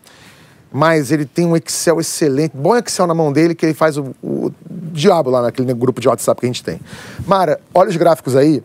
[0.72, 4.14] mas ele tem um Excel excelente, bom Excel na mão dele, que ele faz o,
[4.22, 6.80] o diabo lá naquele grupo de WhatsApp que a gente tem.
[7.26, 8.62] Mara, olha os gráficos aí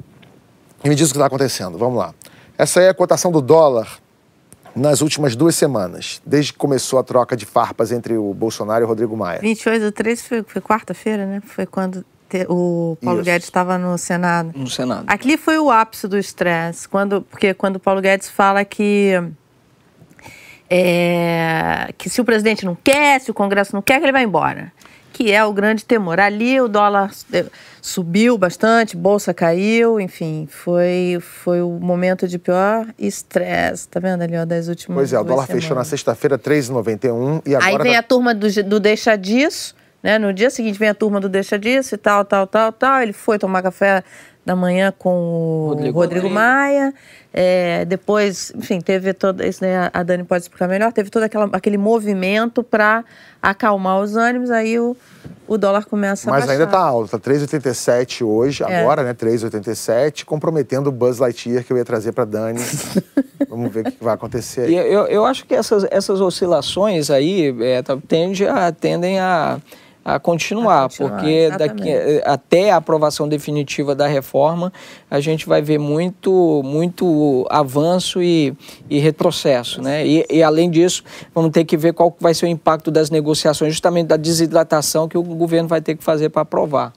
[0.84, 1.80] e me diz o que está acontecendo.
[1.80, 2.14] Vamos lá.
[2.58, 3.98] Essa é a cotação do dólar
[4.76, 8.86] nas últimas duas semanas, desde que começou a troca de farpas entre o Bolsonaro e
[8.86, 9.40] o Rodrigo Maia.
[9.42, 11.42] 28 do 3 foi, foi quarta-feira, né?
[11.44, 12.06] Foi quando
[12.50, 13.26] o Paulo Isso.
[13.30, 14.52] Guedes estava no Senado.
[14.56, 15.06] No Senado.
[15.08, 19.14] Aqui foi o ápice do estresse, quando, porque quando o Paulo Guedes fala que
[20.70, 24.24] é, que se o presidente não quer, se o Congresso não quer, que ele vai
[24.24, 24.72] embora.
[25.14, 26.20] Que é o grande temor.
[26.22, 27.46] Ali o dólar eh,
[27.82, 34.38] subiu bastante, bolsa caiu, enfim, foi, foi o momento de pior estresse, tá vendo ali,
[34.38, 35.64] ó, das últimas Pois é, o dólar semanas.
[35.64, 39.76] fechou na sexta-feira 3,91 e agora Aí vem tá- a turma do, do Deixa Disso,
[40.04, 40.18] né?
[40.20, 43.02] No dia seguinte vem a turma do Deixa Disso e tal, tal, tal, tal.
[43.02, 44.04] Ele foi tomar café
[44.46, 46.94] da manhã com o Rodrigo Rodrigo, Maia.
[47.34, 49.44] É, depois, enfim, teve todo.
[49.44, 50.92] Isso né, a Dani pode explicar melhor.
[50.92, 53.06] Teve todo aquela, aquele movimento para
[53.42, 54.50] acalmar os ânimos.
[54.52, 54.98] Aí o,
[55.48, 58.82] o dólar começa a Mas ainda tá alto, tá 3,87 hoje, É.
[58.82, 59.14] agora, né?
[59.14, 62.60] 3,87, comprometendo o Buzz Lightyear que eu ia trazer pra Dani.
[63.48, 64.92] Vamos ver o que vai acontecer E aí.
[64.94, 69.60] eu, eu acho que essas, essas oscilações aí é, tá- tende a, tendem a,
[70.04, 72.24] a continuar, A continuar, porque daqui, exatamente.
[72.26, 74.74] até a aprovação definitiva da reforma,
[75.10, 78.56] a gente vai ver muito, muito avanço e,
[78.90, 79.82] e retrocesso.
[79.82, 80.06] Né?
[80.06, 83.74] E, e, além disso, vamos ter que ver qual vai ser o impacto das negociações,
[83.74, 86.94] justamente da desidratação que o governo vai ter que fazer para aprovar.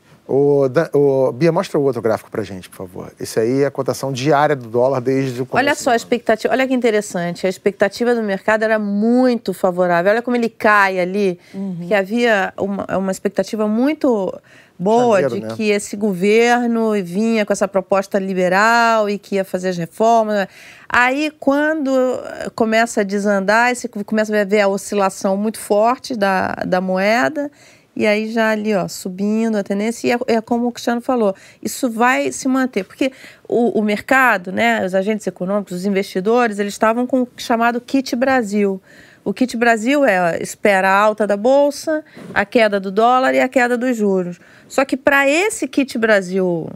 [0.70, 3.12] Dan- ô, Bia, mostra o outro gráfico pra gente, por favor.
[3.20, 5.66] Esse aí é a cotação diária do dólar desde o começo.
[5.66, 10.10] Olha só a expectativa, olha que interessante, a expectativa do mercado era muito favorável.
[10.10, 11.38] Olha como ele cai ali,
[11.86, 14.32] que havia uma, uma expectativa muito
[14.78, 15.54] boa Janeiro, de né?
[15.56, 20.48] que esse governo vinha com essa proposta liberal e que ia fazer as reformas.
[20.88, 21.92] Aí, quando
[22.54, 27.50] começa a desandar, esse, começa a ver a oscilação muito forte da, da moeda,
[27.96, 31.34] e aí já ali, ó, subindo a tendência, e é, é como o Cristiano falou,
[31.62, 33.12] isso vai se manter, porque
[33.48, 38.14] o, o mercado, né, os agentes econômicos, os investidores, eles estavam com o chamado kit
[38.16, 38.80] Brasil.
[39.24, 42.04] O kit Brasil é espera a alta da bolsa,
[42.34, 44.38] a queda do dólar e a queda dos juros.
[44.68, 46.68] Só que para esse kit Brasil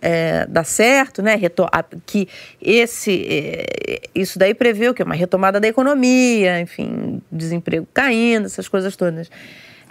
[0.00, 1.34] é, dar certo, né?
[1.72, 2.28] a- que
[2.62, 5.02] esse, é, isso daí prevê o quê?
[5.02, 9.28] Uma retomada da economia, enfim, desemprego caindo, essas coisas todas.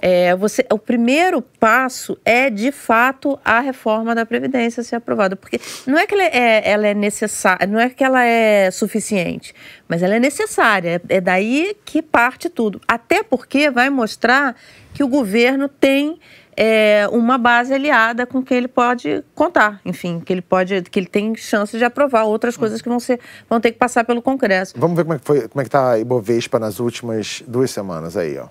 [0.01, 5.35] É, você, o primeiro passo é, de fato, a reforma da Previdência ser aprovada.
[5.35, 9.53] Porque não é que ela é, ela é necessária, não é que ela é suficiente,
[9.87, 11.01] mas ela é necessária.
[11.09, 12.79] É, é daí que parte tudo.
[12.87, 14.55] Até porque vai mostrar
[14.93, 16.19] que o governo tem
[16.55, 21.07] é, uma base aliada com que ele pode contar, enfim, que ele pode, que ele
[21.07, 24.73] tem chance de aprovar outras coisas que vão ser, vão ter que passar pelo Congresso.
[24.77, 28.37] Vamos ver como é que, é que tá a Ibovespa nas últimas duas semanas aí,
[28.37, 28.47] ó.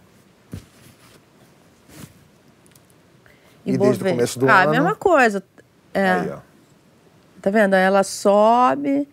[3.65, 4.69] E desde o começo do ah, ano?
[4.69, 5.43] a mesma coisa.
[5.93, 6.39] É, Aí, ó.
[7.41, 7.75] Tá vendo?
[7.75, 9.07] Aí ela sobe,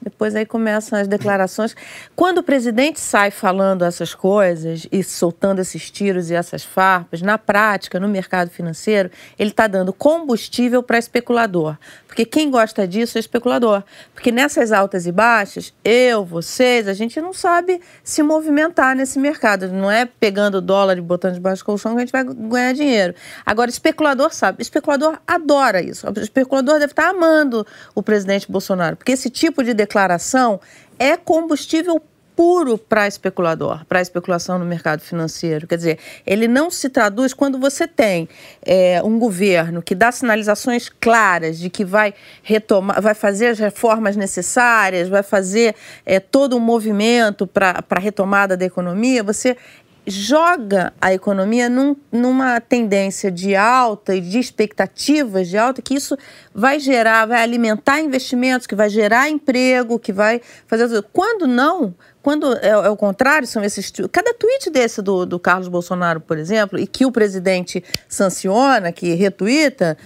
[0.00, 1.74] depois aí começam as declarações.
[2.14, 7.36] Quando o presidente sai falando essas coisas e soltando esses tiros e essas farpas, na
[7.36, 11.76] prática, no mercado financeiro, ele está dando combustível para especulador.
[12.08, 13.84] Porque quem gosta disso é especulador.
[14.14, 19.68] Porque nessas altas e baixas, eu, vocês, a gente não sabe se movimentar nesse mercado.
[19.68, 23.14] Não é pegando dólar e botando debaixo do colchão que a gente vai ganhar dinheiro.
[23.44, 24.62] Agora, especulador sabe.
[24.62, 26.08] Especulador adora isso.
[26.08, 28.96] O especulador deve estar amando o presidente Bolsonaro.
[28.96, 30.58] Porque esse tipo de declaração
[30.98, 32.02] é combustível
[32.38, 35.66] puro para especulador, para especulação no mercado financeiro.
[35.66, 38.28] Quer dizer, ele não se traduz quando você tem
[38.64, 44.14] é, um governo que dá sinalizações claras de que vai retomar, vai fazer as reformas
[44.14, 45.74] necessárias, vai fazer
[46.06, 49.24] é, todo um movimento para a retomada da economia.
[49.24, 49.56] Você
[50.08, 56.16] joga a economia num- numa tendência de alta e de expectativas de alta, que isso
[56.54, 61.02] vai gerar, vai alimentar investimentos, que vai gerar emprego, que vai fazer.
[61.12, 61.94] Quando não,
[62.28, 63.90] quando é, é o contrário, são esses.
[64.12, 69.14] Cada tweet desse do, do Carlos Bolsonaro, por exemplo, e que o presidente sanciona, que
[69.14, 69.96] retuita,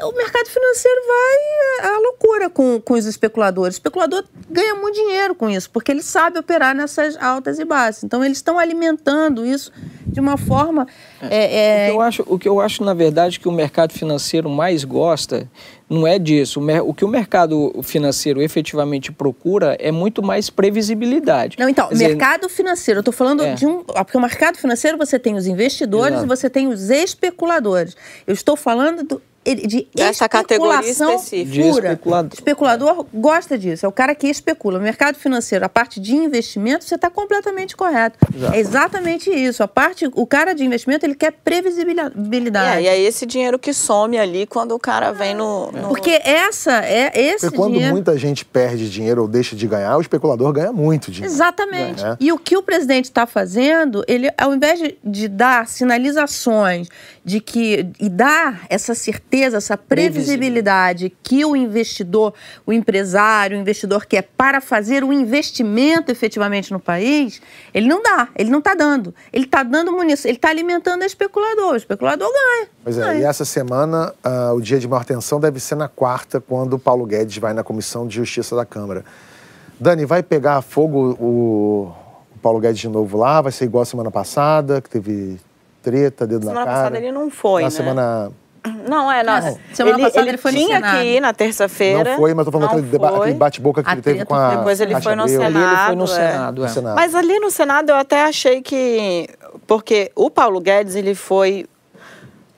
[0.00, 3.74] o mercado financeiro vai à loucura com, com os especuladores.
[3.74, 8.04] O especulador ganha muito dinheiro com isso, porque ele sabe operar nessas altas e baixas.
[8.04, 9.72] Então, eles estão alimentando isso
[10.06, 10.86] de uma forma.
[11.22, 13.92] é, é, O, que eu acho, o que eu acho, na verdade, que o mercado
[13.92, 15.50] financeiro mais gosta
[15.92, 16.60] não é disso.
[16.84, 21.56] O, que o mercado financeiro efetivamente procura é muito mais previsibilidade.
[21.58, 23.54] Não, então, Quer dizer, mercado financeiro, eu estou falando É.
[23.54, 23.84] de um.
[23.94, 26.24] ah, Porque o mercado financeiro você tem os investidores Exato.
[26.24, 27.96] e você tem os especuladores.
[28.26, 31.50] Eu estou falando do- de Dessa categoria especulação específica.
[31.52, 31.86] De pura.
[31.88, 32.30] especulador.
[32.34, 34.78] Especulador gosta disso, é o cara que especula.
[34.78, 38.18] O mercado financeiro, a parte de investimento, você está completamente correto.
[38.52, 39.62] É exatamente isso.
[39.62, 42.78] A parte, o cara de investimento, ele quer previsibilidade.
[42.78, 45.72] É, e é esse dinheiro que some ali quando o cara vem no.
[45.72, 47.92] no- Porque essa é esse Porque quando dinheiro.
[47.92, 51.32] muita gente perde dinheiro ou deixa de ganhar, o especulador ganha muito dinheiro.
[51.34, 52.04] Exatamente.
[52.04, 52.16] É.
[52.20, 56.88] E o que o presidente está fazendo, ele, ao invés de, de dar sinalizações
[57.24, 62.34] de que e dar essa certeza certeza, essa previsibilidade que o investidor,
[62.66, 67.40] o empresário, o investidor quer para fazer o investimento efetivamente no país,
[67.72, 69.14] ele não dá, ele não está dando.
[69.32, 72.68] Ele está dando munição, ele está alimentando o especulador, o especulador ganha.
[72.84, 73.20] Pois é, ganha.
[73.20, 76.78] e essa semana uh, o dia de maior tensão deve ser na quarta, quando o
[76.78, 79.02] Paulo Guedes vai na Comissão de Justiça da Câmara.
[79.80, 81.92] Dani, vai pegar fogo o,
[82.34, 83.40] o Paulo Guedes de novo lá?
[83.40, 85.40] Vai ser igual a semana passada, que teve
[85.82, 86.76] treta, dedo semana na cara?
[86.76, 87.70] Semana passada ele não foi, na né?
[87.70, 88.32] semana...
[88.88, 89.58] Não, é, não.
[89.72, 90.98] Semana ele, passada ele, ele foi tinha no Senado.
[91.00, 92.10] que ir na terça-feira.
[92.12, 94.54] Não foi, mas tô falando aquele, deba- aquele bate-boca que A ele teve com a
[94.56, 95.40] Depois ele foi no Abreu.
[95.40, 95.56] Senado.
[95.56, 96.06] Ali ele foi no é.
[96.06, 96.68] Senado, No é.
[96.68, 96.94] Senado.
[96.94, 99.28] Mas ali no Senado eu até achei que.
[99.66, 101.66] Porque o Paulo Guedes, ele foi.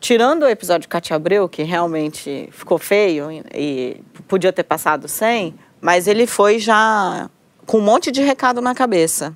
[0.01, 5.55] Tirando o episódio de Cátia Abreu, que realmente ficou feio e podia ter passado sem,
[5.81, 7.31] mas ele foi já
[7.65, 9.35] com um monte de recado na cabeça.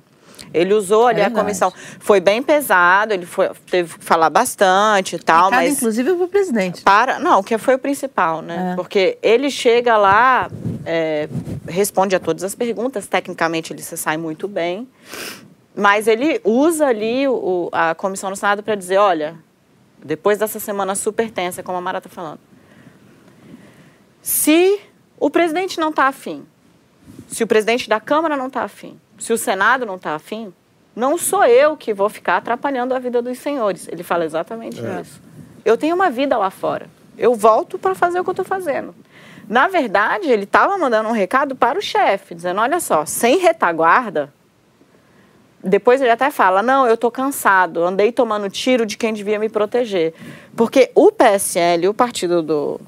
[0.53, 1.45] Ele usou ali a verdade.
[1.45, 1.71] comissão.
[1.99, 6.23] Foi bem pesado, ele foi, teve que falar bastante e tal, Recado, mas inclusive para
[6.23, 6.81] o presidente.
[6.81, 8.75] para não que foi o principal né É.
[8.75, 10.49] porque ele chega lá
[10.85, 11.29] é,
[11.67, 14.87] responde a todas as perguntas tecnicamente ele se sai muito bem
[15.75, 19.35] mas ele usa ali o- a comissão no senado para dizer olha
[20.03, 22.39] depois dessa semana super tensa como a Mara está falando
[24.21, 24.79] se
[25.19, 26.45] o presidente não está afim
[27.27, 30.53] se o presidente da Câmara não está afim, se o Senado não está afim,
[30.95, 33.87] não sou eu que vou ficar atrapalhando a vida dos senhores.
[33.87, 35.21] Ele fala exatamente isso.
[35.63, 36.87] Eu tenho uma vida lá fora.
[37.17, 38.95] Eu volto para fazer o que eu estou fazendo.
[39.47, 44.33] Na verdade, ele estava mandando um recado para o chefe, dizendo: olha só, sem retaguarda.
[45.63, 49.49] Depois ele até fala: não, eu estou cansado, andei tomando tiro de quem devia me
[49.49, 50.13] proteger.
[50.55, 52.79] Porque o PSL, o partido do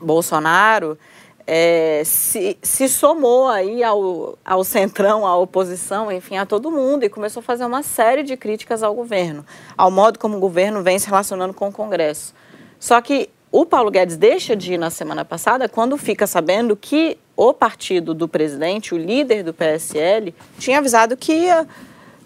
[0.00, 0.98] Bolsonaro,
[1.46, 7.08] é, se, se somou aí ao, ao centrão, à oposição, enfim, a todo mundo e
[7.08, 10.98] começou a fazer uma série de críticas ao governo, ao modo como o governo vem
[10.98, 12.34] se relacionando com o Congresso.
[12.80, 17.16] Só que o Paulo Guedes deixa de ir na semana passada quando fica sabendo que
[17.36, 21.66] o partido do presidente, o líder do PSL, tinha avisado que ia.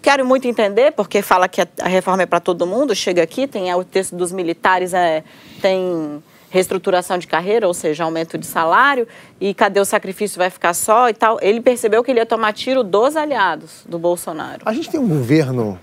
[0.01, 3.71] Quero muito entender, porque fala que a reforma é para todo mundo, chega aqui, tem
[3.71, 5.23] o texto dos militares, é,
[5.61, 9.07] tem reestruturação de carreira, ou seja, aumento de salário,
[9.39, 11.39] e cadê o sacrifício vai ficar só e tal.
[11.41, 14.61] Ele percebeu que ele ia tomar tiro dos aliados do Bolsonaro.
[14.65, 15.79] A gente tem um governo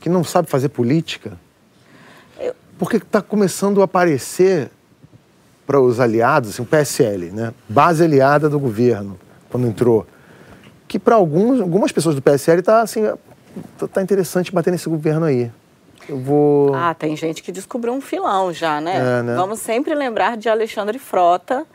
[0.00, 1.36] que não sabe fazer política,
[2.78, 4.70] porque está começando a aparecer
[5.66, 7.52] para os aliados, assim, o PSL, né?
[7.68, 9.18] base aliada do governo,
[9.50, 10.06] quando entrou,
[10.86, 13.02] que para alguns, algumas pessoas do PSL está assim,
[13.76, 15.50] tá- tá interessante bater nesse governo aí.
[16.08, 16.74] Eu vou...
[16.74, 19.18] Ah, tem gente que descobriu um filão já, né?
[19.18, 19.34] É, né?
[19.34, 21.66] Vamos sempre lembrar de Alexandre Frota,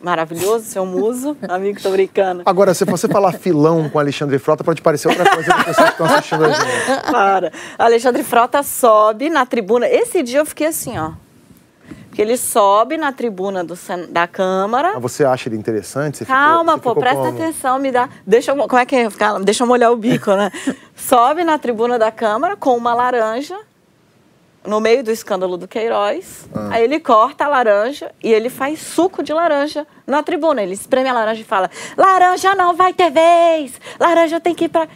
[0.00, 2.42] maravilhoso, seu muso, amigo, tô brincando.
[2.46, 5.92] Agora, se você falar filão com Alexandre Frota, pode parecer outra coisa para pessoas que
[5.92, 7.02] estão assistindo a gente.
[7.10, 7.52] Para.
[7.78, 9.88] Alexandre Frota sobe na tribuna.
[9.88, 11.12] Esse dia eu fiquei assim, ó.
[12.20, 13.74] Ele sobe na tribuna do,
[14.10, 14.92] da Câmara.
[14.92, 16.18] Mas você acha ele interessante?
[16.18, 17.28] Você ficou- Calma, você pô, ficou presta como?
[17.42, 18.10] atenção, me dá.
[18.26, 19.08] Deixa eu, mo- como é que é?
[19.10, 20.50] Calma, Deixa eu molhar o bico, né?
[20.94, 23.58] Sobe na tribuna da Câmara com uma laranja,
[24.66, 26.46] no meio do escândalo do Queiroz.
[26.54, 26.68] Ah.
[26.72, 30.62] Aí ele corta a laranja e ele faz suco de laranja na tribuna.
[30.62, 33.80] Ele espreme a laranja e fala: Laranja não vai ter vez!
[33.98, 34.86] Laranja tem que ir pra.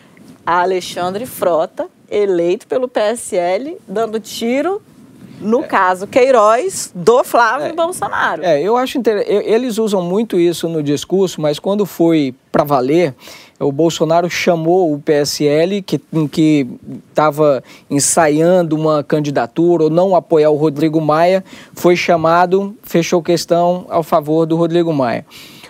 [0.44, 4.82] Alexandre Frota, eleito pelo PSL, dando tiro.
[5.40, 8.42] No caso, Queiroz, do Flávio Bolsonaro.
[8.44, 9.24] É, eu acho inter...
[9.26, 13.14] eles usam muito isso no discurso, mas quando foi para valer,
[13.58, 16.66] o Bolsonaro chamou o PSL que que
[17.08, 24.02] estava ensaiando uma candidatura ou não apoiar o Rodrigo Maia, foi chamado, fechou questão ao
[24.02, 25.24] favor do Rodrigo Maia.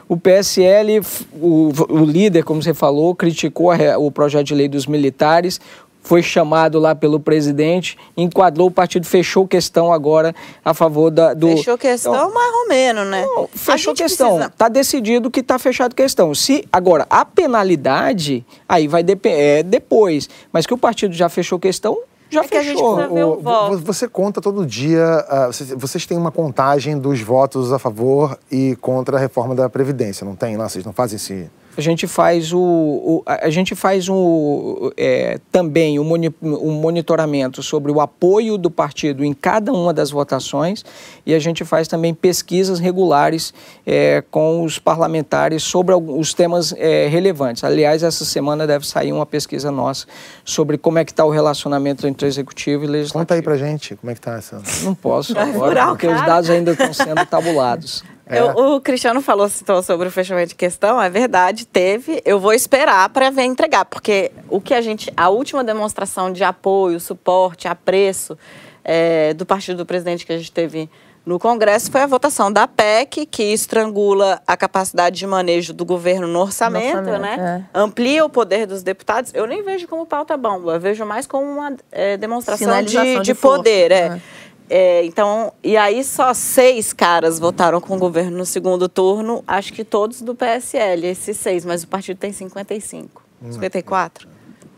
[0.07, 1.01] O PSL,
[1.41, 5.61] o, o líder, como você falou, criticou a o projeto de lei dos militares,
[6.05, 11.49] foi chamado lá pelo presidente, enquadrou o partido, fechou questão agora a favor da, do.
[11.49, 13.23] Fechou questão Então, mais ou menos, né?
[13.27, 14.29] não, A fechou questão.
[14.37, 16.35] precisa- Tá decidido que tá fechado questão.
[16.35, 21.59] Se agora a penalidade aí vai depe- é, depois, mas que o partido já fechou
[21.59, 21.99] questão,
[22.31, 22.99] já É que a gente fechou.
[22.99, 23.71] o O- voto.
[23.79, 28.39] vo- Você conta todo dia, ah, vocês, vocês têm uma contagem dos votos a favor
[28.51, 30.69] e contra a reforma da Previdência, não tem lá?
[30.69, 31.49] Vocês não fazem esse...
[31.77, 37.63] A gente faz o, o- a gente faz um, é, também o moni- um monitoramento
[37.63, 40.85] sobre o apoio do partido em cada uma das votações
[41.27, 43.53] e a gente faz também pesquisas regulares
[43.85, 47.65] é, com os parlamentares sobre os temas é, relevantes.
[47.65, 50.07] Aliás, essa semana deve sair uma pesquisa nossa
[50.45, 53.19] sobre como é que está o relacionamento entre executivo e legislativo.
[53.21, 54.63] Conta aí pra gente como é que tá essa...
[54.85, 58.05] Não posso agora, o porque os dados ainda estão sendo tabulados.
[58.27, 58.39] É.
[58.41, 62.23] Eu- o Cristiano falou citou sobre o fechamento de questão, é verdade, teve.
[62.25, 66.43] Eu vou esperar para ver entregar, porque o que a gente, a última demonstração de
[66.43, 68.39] apoio, suporte, apreço
[68.83, 70.89] é, do partido do presidente que a gente teve
[71.25, 76.27] no Congresso foi a votação da PEC, que estrangula a capacidade de manejo do governo
[76.27, 77.67] no orçamento, orçamento, né?
[77.75, 79.33] Amplia o poder dos deputados.
[79.35, 83.21] Eu nem vejo como pauta bomba, eu vejo mais como uma é, demonstração de, de
[83.23, 83.91] de poder.
[83.91, 84.21] É.
[84.69, 89.73] É, então, e aí só seis caras votaram com o governo no segundo turno, acho
[89.73, 94.34] que todos do PSL, esses seis, mas o partido tem 55, 54.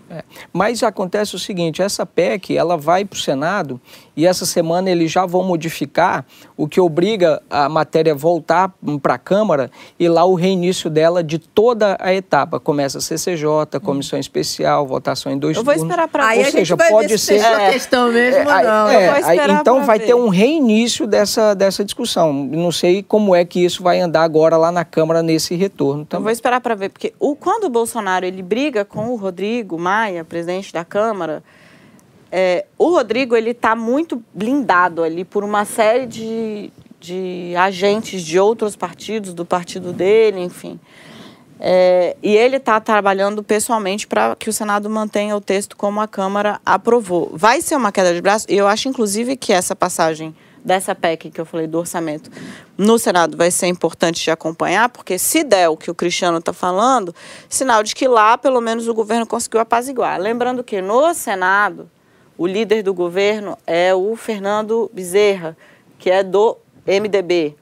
[0.09, 0.23] É.
[0.53, 3.81] Mas acontece o seguinte, essa PEC ela vai para o Senado
[4.17, 6.25] e essa semana eles já vão modificar
[6.57, 11.25] o que obriga a matéria a voltar para a Câmara e lá o reinício dela
[11.25, 12.61] de toda a etapa.
[12.61, 15.91] Começa a CCJ, comissão especial, votação em dois Eu vou turnos.
[15.91, 17.73] esperar para Ou seja, pode ver se ser- a É.
[17.73, 18.89] questão mesmo É, não.
[18.89, 20.07] é, aí, então vai ver.
[20.07, 22.33] ter um reinício dessa, dessa discussão.
[22.33, 25.97] Não sei como é que isso vai andar agora lá na Câmara nesse retorno Eu
[25.97, 26.33] vou também.
[26.33, 30.73] esperar para ver, porque o, quando o Bolsonaro ele briga com o Rodrigo Maia, presidente
[30.75, 31.43] da Câmara,
[32.31, 36.71] é, o Rodrigo ele está muito blindado ali por uma série de,
[37.01, 40.79] de agentes de outros partidos, do partido dele, enfim.
[41.59, 46.07] É, e ele está trabalhando pessoalmente para que o Senado mantenha o texto como a
[46.07, 47.31] Câmara aprovou.
[47.33, 50.35] Vai ser uma queda de braço, e eu acho, inclusive, que essa passagem
[50.67, 52.29] dessa PEC que eu falei do orçamento
[52.77, 56.53] no Senado vai ser importante de acompanhar, porque se der o que o Cristiano está
[56.53, 57.15] falando,
[57.49, 60.21] sinal de que lá, pelo menos, o governo conseguiu apaziguar.
[60.21, 61.89] Lembrando que no Senado,
[62.37, 65.57] o líder do governo é o Fernando Bezerra,
[65.99, 67.57] que é do MDB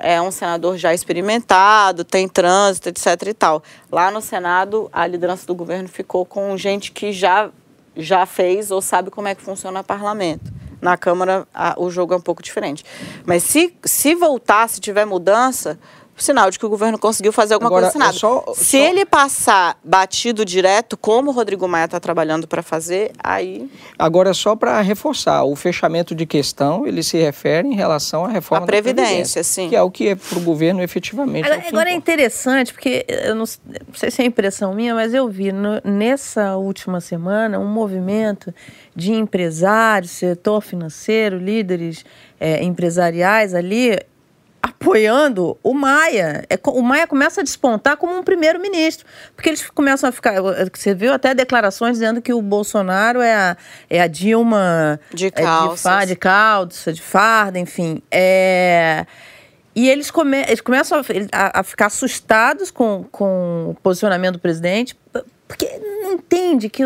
[0.00, 3.60] é um senador já experimentado, tem trânsito, etc e tal.
[3.90, 7.50] Lá no Senado, a liderança do governo ficou com gente que já,
[7.96, 10.57] já fez ou sabe como é que funciona o parlamento.
[10.80, 12.84] Na Câmara, a- o jogo é um pouco diferente.
[13.26, 15.78] Mas se, se voltar, se tiver mudança,
[16.22, 18.16] sinal de que o governo conseguiu fazer alguma Agora, coisa no Senado.
[18.16, 22.62] é só- se só- ele passar batido direto, como o Rodrigo Maia está trabalhando para
[22.62, 28.24] fazer, aí Agora, só para reforçar, o fechamento de questão, ele se refere em relação
[28.24, 29.68] à reforma A da Previdência, sim.
[29.68, 31.44] Que é o que é para o governo efetivamente.
[31.44, 34.94] é Agora, que agora é interessante, porque eu não, não sei se é impressão minha,
[34.94, 38.52] mas eu vi no- nessa última semana um movimento
[38.94, 42.04] de empresários, setor financeiro, líderes
[42.40, 43.98] eh, empresariais ali
[44.62, 46.44] apoiando o Maia.
[46.50, 50.34] É, o Maia começa a despontar como um primeiro-ministro, porque eles começam a ficar.
[50.74, 53.56] Você viu até declarações dizendo que o Bolsonaro é a,
[53.88, 55.80] é a Dilma De é, calças.
[55.82, 58.02] fa- de calça, de farda, enfim.
[58.10, 59.06] É,
[59.74, 61.00] e eles, come, eles começam
[61.32, 64.98] a, a- ficar assustados com, com o posicionamento do presidente,
[65.46, 65.66] porque
[66.02, 66.82] não entende que,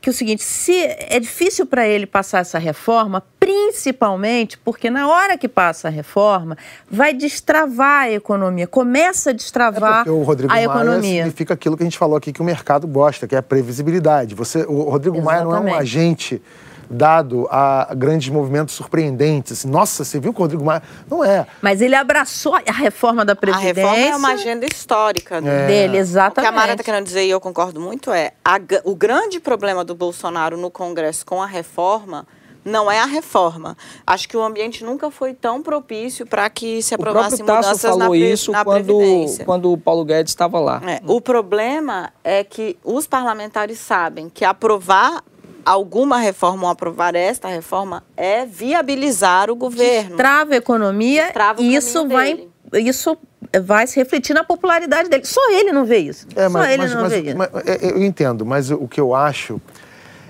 [0.00, 5.36] que o seguinte, se é difícil para ele passar essa reforma, principalmente porque na hora
[5.36, 6.56] que passa a reforma,
[6.90, 11.22] vai destravar a economia, começa a É destravar porque o Rodrigo a Maia economia.
[11.24, 14.34] significa aquilo que a gente falou aqui que o mercado gosta, que é a previsibilidade.
[14.34, 15.82] Você, o Rodrigo Maia não é um Exatamente.
[15.82, 16.42] agente
[16.90, 19.64] dado a grandes movimentos surpreendentes.
[19.64, 20.82] Nossa, você viu que o Rodrigo Maia...
[21.08, 21.46] Não é.
[21.62, 23.74] Mas ele abraçou a reforma da a Previdência.
[23.74, 25.40] reforma é uma agenda histórica.
[25.40, 25.66] né?
[25.66, 26.48] dele, O que exatamente.
[26.48, 29.94] a Mara está querendo dizer, e eu concordo muito, é a o grande problema do
[29.94, 32.26] Bolsonaro no Congresso com a reforma
[32.62, 33.74] não é a reforma.
[34.06, 38.10] Acho que o ambiente nunca foi tão propício para que se Tasso mudanças na, falou
[38.10, 39.44] pre- isso na quando, Previdência.
[39.46, 40.82] quando o Paulo Guedes estava lá.
[40.86, 45.22] É, o problema é que os parlamentares sabem que aprovar
[45.70, 50.16] alguma reforma ou aprovar esta reforma é viabilizar o governo.
[50.16, 52.88] Trava a economia e isso vai, dele.
[52.88, 53.16] isso
[53.64, 55.24] vai se refletir na popularidade dele.
[55.24, 56.26] Só ele não vê isso.
[56.34, 57.36] É, Só mas, ele mas- não mas- vê isso.
[57.38, 59.60] mas- é, eu entendo, mas o que eu acho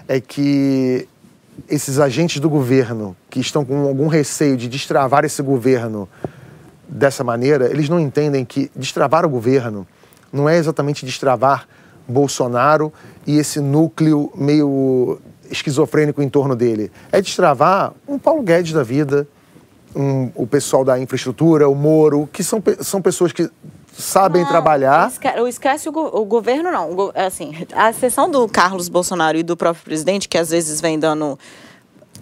[0.06, 1.08] é que
[1.68, 6.06] esses agentes do governo que estão com algum receio de destravar esse governo
[6.86, 9.86] dessa maneira, eles não entendem que destravar o governo
[10.30, 11.66] não é exatamente destravar
[12.06, 12.92] Bolsonaro
[13.26, 15.18] e esse núcleo meio
[15.50, 16.90] esquizofrênico em torno dele.
[17.12, 19.26] É destravar um Paulo Guedes da vida,
[19.94, 23.50] um- o pessoal da infraestrutura, o Moro, que são, são pessoas que
[23.92, 25.08] sabem Não, trabalhar.
[25.08, 27.10] Esque- Esquece o, o governo, não.
[27.14, 31.38] Assim, a exceção do Carlos Bolsonaro e do próprio presidente, que às vezes vem dando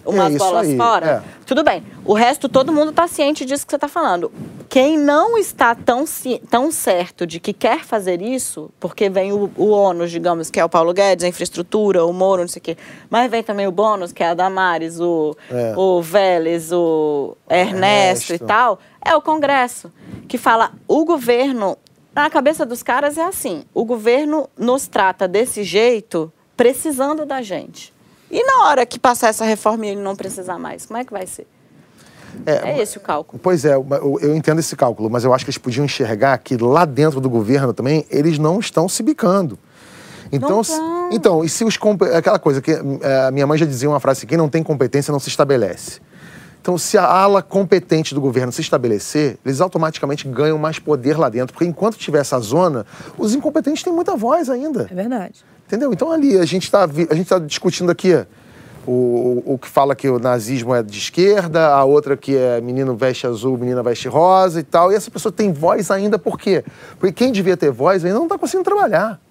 [0.05, 1.43] umas isso bolas aí, fora, é.
[1.45, 1.83] tudo bem.
[2.05, 4.31] O resto, todo mundo está ciente disso que você está falando.
[4.67, 6.05] Quem não está tão,
[6.49, 10.65] tão certo de que quer fazer isso, porque vem o, o ônus, digamos, que é
[10.65, 12.77] o Paulo Guedes, a infraestrutura, o Moro, não sei o quê,
[13.09, 15.73] mas vem também o bônus, que é a Damares, o, É.
[15.75, 18.33] o Vélez, o Ernesto, Ernesto.
[18.33, 19.91] e tal, é o Congresso,
[20.27, 21.77] que fala, o governo,
[22.13, 27.93] na cabeça dos caras é assim, o governo nos trata desse jeito, precisando da gente.
[28.31, 31.11] E na hora que passar essa reforma e ele não precisar mais, como é que
[31.11, 31.47] vai ser?
[32.45, 33.39] É, esse o cálculo.
[33.41, 36.85] Pois é, eu entendo esse cálculo, mas eu acho que eles podiam enxergar que lá
[36.85, 39.57] dentro do governo também eles não estão se bicando.
[40.31, 41.09] Então, Não se- tão.
[41.11, 43.99] então e se os compe- aquela coisa que eh, a minha mãe já dizia uma
[43.99, 45.99] frase: quem não tem competência não se estabelece.
[46.61, 51.29] Então, se a ala competente do governo se estabelecer, eles automaticamente ganham mais poder lá
[51.29, 52.85] dentro, porque enquanto tiver essa zona,
[53.17, 54.87] os incompetentes têm muita voz ainda.
[54.91, 55.43] É verdade.
[55.69, 55.93] Entendeu?
[55.93, 58.25] Então, ali, a gente está tá discutindo aqui
[58.87, 62.59] o, o, o que fala que o nazismo é de esquerda, a outra que é
[62.59, 66.39] menino veste azul, menina veste rosa e tal, e essa pessoa tem voz ainda por
[66.39, 66.65] quê?
[66.99, 69.21] Porque quem devia ter voz ainda não está conseguindo trabalhar.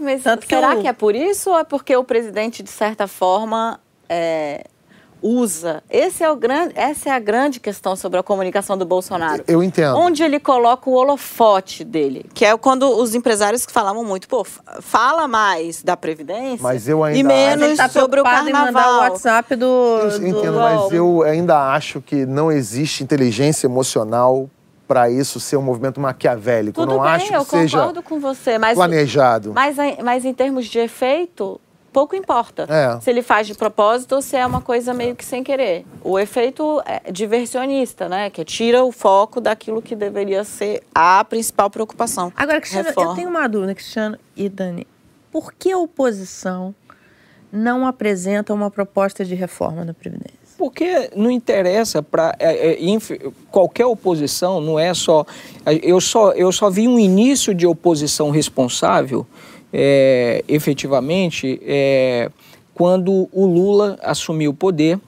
[0.00, 3.06] Mas Tanto será que, que, é por isso ou é porque o presidente, de certa
[3.06, 3.78] forma,
[4.08, 4.64] é,
[5.22, 5.82] usa.
[5.88, 9.44] Esse é o grande, essa é a grande questão sobre a comunicação do Bolsonaro.
[9.46, 9.96] Eu entendo.
[9.96, 14.44] Onde ele coloca o holofote dele, que é quando os empresários que falavam muito, pô,
[14.80, 18.48] fala mais da previdência mas eu ainda e menos tá sobre o carnaval.
[18.48, 23.02] Em mandar o WhatsApp do, eu do entendo, mas eu ainda acho que não existe
[23.02, 24.48] inteligência emocional
[24.86, 26.80] para isso ser um movimento maquiavélico.
[26.80, 29.52] Tudo não bem, acho que eu seja concordo com você, mas planejado.
[29.54, 31.60] Mas, mas em termos de efeito,
[31.92, 33.00] pouco importa é.
[33.00, 35.84] se ele faz de propósito ou se é uma coisa meio que sem querer.
[36.02, 38.30] O efeito é diversionista, né?
[38.30, 42.32] Que tira o foco daquilo que deveria ser a principal preocupação.
[42.34, 43.10] Agora, Cristiano, Reforma.
[43.10, 44.86] eu tenho uma dúvida, Cristiano e Dani.
[45.30, 46.74] Por que a oposição
[47.52, 50.42] não apresenta uma proposta de reforma da Previdência?
[50.56, 52.76] Porque não interessa para é, é,
[53.50, 55.26] qualquer oposição, não é só.
[55.82, 56.32] Eu, só.
[56.32, 59.26] eu só vi um início de oposição responsável
[59.72, 62.30] é, efetivamente é,
[62.74, 64.98] quando o Lula assumiu o poder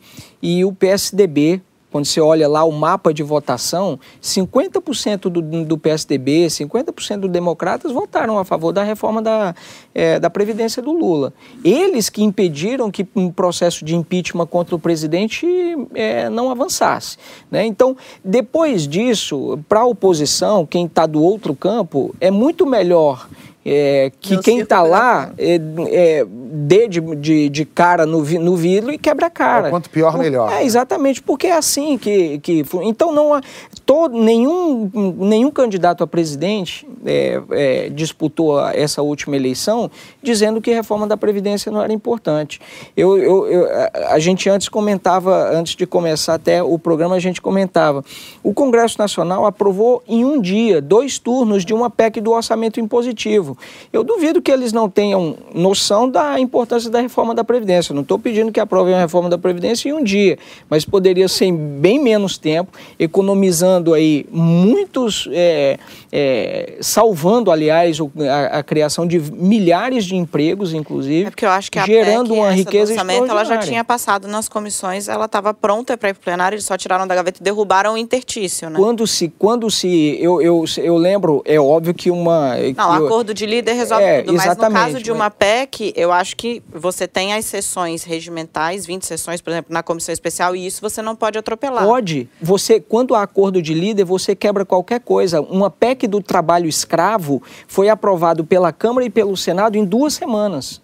[0.42, 1.60] e o PSDB,
[1.94, 7.92] quando você olha lá o mapa de votação, 50% do, do PSDB, 50% dos democratas
[7.92, 9.54] votaram a favor da reforma da,
[9.94, 11.32] é, da Previdência do Lula.
[11.64, 15.46] Eles que impediram que um processo de impeachment contra o presidente
[15.94, 17.16] é, não avançasse.
[17.48, 17.64] Né?
[17.64, 23.28] Então, depois disso, para a oposição, quem está do outro campo, é muito melhor
[23.64, 25.58] é, que quem está lá é,
[25.90, 29.68] é, dê de, de, de, cara no, no vidro e quebra a cara.
[29.68, 30.52] É, quanto pior, melhor.
[30.52, 32.38] É, exatamente, porque é assim que...
[32.40, 33.40] que então, não há,
[33.86, 39.90] todo, nenhum, nenhum candidato a presidente é, é, disputou essa última eleição
[40.22, 42.60] dizendo que a reforma da Previdência não era importante.
[42.96, 43.68] Eu, eu, eu,
[44.08, 48.04] a gente antes comentava, antes de começar até o programa, a gente comentava,
[48.42, 53.53] o Congresso Nacional aprovou em um dia, dois turnos de uma PEC do orçamento impositivo.
[53.92, 57.94] Eu duvido que eles não tenham noção da importância da reforma da Previdência.
[57.94, 60.38] não estou pedindo que aprovem a reforma da Previdência em um dia,
[60.68, 65.78] mas poderia ser em bem menos tempo, economizando aí muitos, é,
[66.16, 71.26] é, salvando, aliás, a, a, criação de milhares de empregos, inclusive.
[71.26, 74.26] É porque eu acho que a gerando PEC, uma riqueza orçamento, ela já tinha passado
[74.26, 77.40] nas comissões, ela estava pronta para ir para o plenário, eles só tiraram da gaveta
[77.40, 78.76] e derrubaram o interstício, né?
[78.76, 82.56] Quando se, quando se, eu, eu, eu lembro, é óbvio que uma...
[82.56, 84.36] Não, que acordo de de líder resolve é, tudo.
[84.36, 89.04] Mas no caso de uma PEC, eu acho que você tem as sessões regimentais, 20
[89.04, 91.84] sessões, por exemplo, na comissão especial, e isso você não pode atropelar.
[91.84, 92.28] Pode.
[92.40, 95.40] Você, quando há acordo de líder, você quebra qualquer coisa.
[95.40, 100.82] Uma PEC do trabalho escravo foi aprovado pela Câmara e pelo Senado em duas semanas.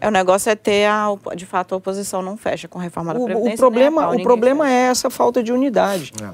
[0.00, 3.12] É, o negócio é ter, a, de fato, a oposição não fecha com a reforma
[3.12, 3.50] da Previdência.
[3.50, 6.12] O, o problema, o problema é essa falta de unidade.
[6.22, 6.30] É.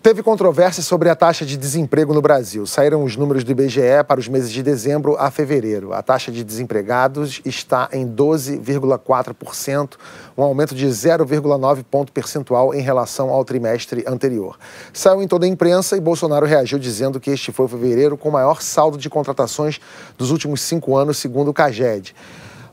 [0.00, 2.64] Teve controvérsia sobre a taxa de desemprego no Brasil.
[2.68, 5.92] Saíram os números do IBGE para os meses de dezembro a fevereiro.
[5.92, 9.94] A taxa de desempregados está em 12,4%,
[10.36, 14.56] um aumento de 0,9 ponto percentual em relação ao trimestre anterior.
[14.92, 18.28] Saiu em toda a imprensa e Bolsonaro reagiu dizendo que este foi o fevereiro com
[18.28, 19.80] o maior saldo de contratações
[20.16, 22.14] dos últimos cinco anos, segundo o CAGED.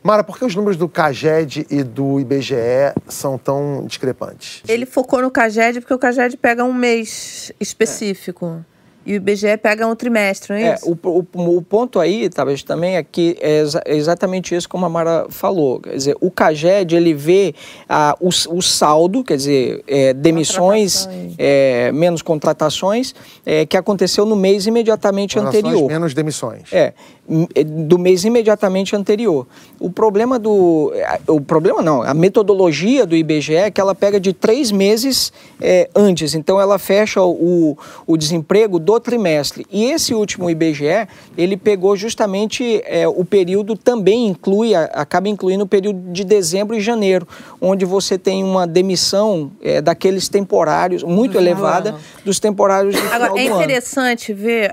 [0.05, 4.61] Mara, por que os números do CAGED e do IBGE são tão discrepantes?
[4.67, 8.61] Ele focou no CAGED porque o CAGED pega um mês específico.
[8.71, 8.75] É.
[9.05, 10.97] E o IBGE pega um trimestre, não é, é isso?
[11.03, 14.89] O, o, o, ponto aí, talvez também, é que é, é exatamente isso como a
[14.89, 15.79] Mara falou.
[15.79, 17.53] Quer dizer, o CAGED, ele vê
[17.87, 23.13] ah, o, o saldo, quer dizer, é, demissões, é, menos contratações,
[23.45, 25.87] é, que aconteceu no mês imediatamente anterior.
[25.87, 26.71] menos demissões.
[26.71, 26.93] É,
[27.24, 27.24] é,
[27.65, 29.47] do mês imediatamente anterior.
[29.79, 30.93] O problema do.
[31.27, 35.89] O problema não, a metodologia do IBGE é que ela pega de três meses é,
[35.95, 36.35] antes.
[36.35, 39.65] Então ela fecha o, o desemprego do trimestre.
[39.71, 41.07] E esse último IBGE,
[41.37, 46.79] ele pegou justamente é, o período, também inclui, acaba incluindo o período de dezembro e
[46.79, 47.27] janeiro,
[47.59, 53.45] onde você tem uma demissão é, daqueles temporários muito elevada dos temporários de Agora, é
[53.45, 54.41] interessante ano.
[54.41, 54.71] ver,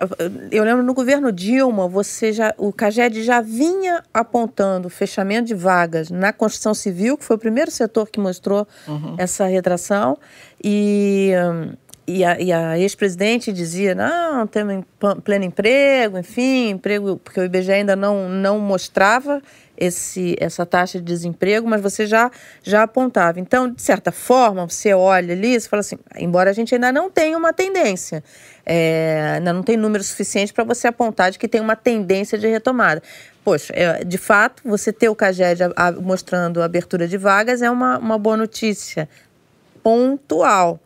[0.51, 5.55] eu lembro no governo Dilma, você já já, o CAGED já vinha apontando fechamento de
[5.55, 9.15] vagas na construção civil, que foi o primeiro setor que mostrou uhum.
[9.17, 10.19] essa retração,
[10.63, 11.31] e,
[12.07, 14.85] e a, e a ex-presidente dizia, não, temos
[15.23, 19.41] pleno emprego, enfim, emprego, porque o IBGE ainda não, não mostrava
[19.77, 22.31] esse, essa taxa de desemprego, mas você já,
[22.63, 23.41] já apontava.
[23.41, 27.11] Então, de certa forma, você olha ali e fala assim, embora a gente ainda não
[27.11, 28.23] tenha uma tendência,
[28.65, 32.47] é, ainda não tem número suficiente para você apontar de que tem uma tendência de
[32.47, 33.03] retomada.
[33.45, 37.99] Poxa, é, de fato, você ter o CAGED a, mostrando abertura de vagas é uma,
[37.99, 39.09] uma boa notícia
[39.83, 40.81] pontual.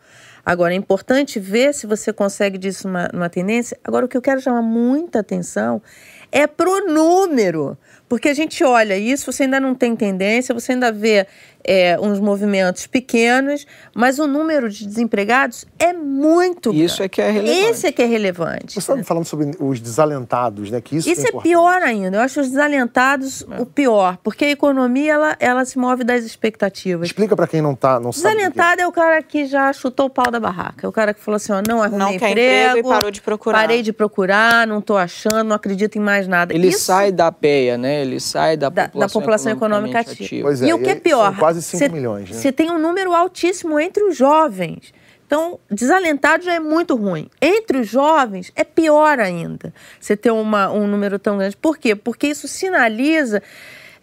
[0.45, 3.77] Agora, é importante ver se você consegue disso uma, uma tendência.
[3.85, 5.83] Agora, o que eu quero chamar muita atenção
[6.31, 7.77] é para o número.
[8.09, 11.27] Porque a gente olha isso, você ainda não tem tendência, você ainda vê
[11.67, 16.85] é, uns movimentos pequenos, mas o número de desempregados é muito grande.
[16.85, 17.71] Isso é que é relevante.
[17.71, 18.75] Esse é que é relevante.
[18.75, 20.81] Você estava falando sobre os desalentados, né?
[20.81, 22.19] Que isso, isso é, é pior ainda.
[22.19, 23.61] Eu acho os desalentados é.
[23.61, 27.09] o pior, porque a economia ela, ela se move das expectativas.
[27.09, 28.37] Explica para quem não tá, não sabe.
[28.37, 30.87] Desalentado é o cara que já chutou o pau da barraca.
[30.87, 33.21] É o cara que falou assim, ó, não arrumei não emprego, emprego e parou de
[33.21, 33.59] procurar.
[33.59, 36.55] Parei de procurar, não estou achando, não acredito em mais nada.
[36.55, 36.85] Ele isso...
[36.85, 37.96] sai da PEA, né?
[38.03, 40.43] Ele sai da, da população, da população econômica ativa.
[40.43, 41.31] Pois é, e o que é pior?
[41.31, 42.37] São quase 5 milhões, né?
[42.37, 44.93] Você tem um número altíssimo entre os jovens.
[45.27, 47.29] Então, desalentado já é muito ruim.
[47.43, 51.57] Entre os jovens, é pior ainda você ter uma, um número tão grande.
[51.57, 51.97] Por quê?
[51.97, 53.43] Porque isso sinaliza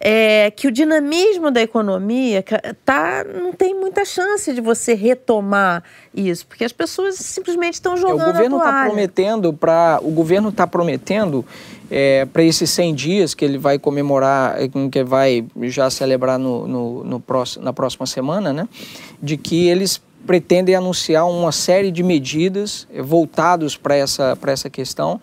[0.06, 2.44] é, que o dinamismo da economia
[2.84, 5.82] tá, não tem muita chance de você retomar
[6.14, 10.50] isso, porque as pessoas simplesmente estão jogando é, o governo está prometendo para o governo
[10.50, 11.42] está prometendo
[11.90, 16.68] é, para esses 100 dias que ele vai comemorar, é, que vai já celebrar no,
[16.68, 18.68] no, no próximo, na próxima semana, né,
[19.22, 25.18] de que eles pretendem anunciar uma série de medidas é, voltados para essa, essa questão,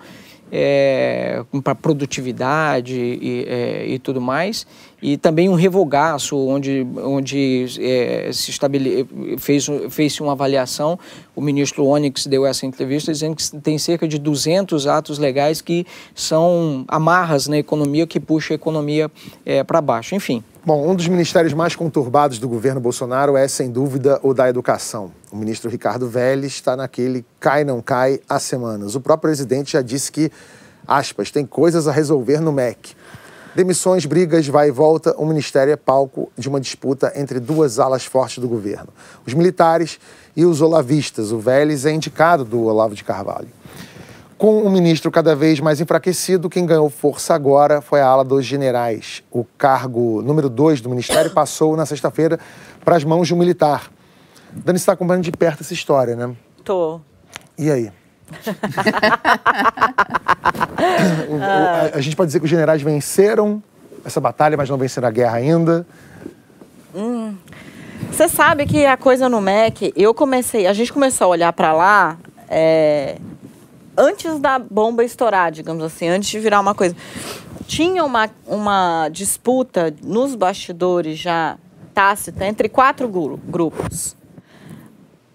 [0.52, 4.68] é, para produtividade e, é, e tudo mais
[5.02, 9.08] e também um revogaço, onde, onde é, se estabele,
[9.40, 11.00] fez, fez uma avaliação.
[11.36, 15.86] O ministro Onyx deu essa entrevista dizendo que tem cerca de 200 atos legais que
[16.14, 19.10] são amarras na economia, que puxa a economia
[19.46, 20.14] é, para baixo.
[20.14, 20.44] Enfim.
[20.64, 25.12] Bom, um dos ministérios mais conturbados do governo Bolsonaro é, sem dúvida, o da educação.
[25.32, 28.94] O ministro Ricardo Vélez está naquele cai não cai há semanas.
[28.94, 30.32] O próprio presidente já disse que,
[30.88, 33.01] aspas, tem coisas a resolver no MEC.
[33.54, 38.06] Demissões, brigas, vai e volta, o ministério é palco de uma disputa entre duas alas
[38.06, 38.88] fortes do governo:
[39.26, 40.00] os militares
[40.36, 41.32] e os olavistas.
[41.32, 43.50] O Vélez é indicado do Olavo de Carvalho.
[44.38, 48.46] Com o ministro cada vez mais enfraquecido, quem ganhou força agora foi a ala dos
[48.46, 49.22] generais.
[49.30, 52.40] O cargo número dois do ministério passou na sexta-feira
[52.84, 53.92] para as mãos de um militar.
[54.52, 56.36] Dani está acompanhando de perto essa história, né?
[56.64, 57.00] Tô.
[57.58, 57.92] E aí?
[61.30, 63.62] o, o, a, a, gente pode dizer que os generais venceram
[64.06, 65.86] essa batalha, mas não venceram a guerra ainda.
[66.96, 67.36] Hum.
[68.12, 71.72] Você sabe que a coisa no MEC, eu comecei, a gente começou a olhar para
[71.72, 72.18] lá
[72.50, 73.18] é,
[73.98, 76.96] antes da bomba estourar, digamos assim, antes de virar uma coisa.
[77.68, 81.58] Tinha uma, uma disputa nos bastidores já
[81.94, 84.16] tácita entre quatro grupos.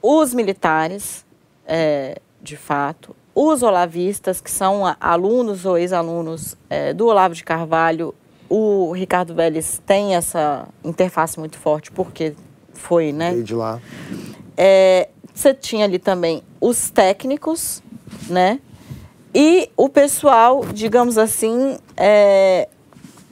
[0.03, 1.25] Os militares,
[1.67, 3.15] é, de fato.
[3.35, 8.15] Os olavistas, que são alunos ou ex-alunos é, do Olavo de Carvalho,
[8.49, 12.35] o Ricardo Vélez tem essa interface muito forte, porque
[12.73, 13.33] foi, né?
[13.33, 13.81] Veio de lá.
[14.57, 17.83] É, você tinha ali também os técnicos,
[18.29, 18.61] né?
[19.35, 22.69] E o pessoal, digamos assim, é,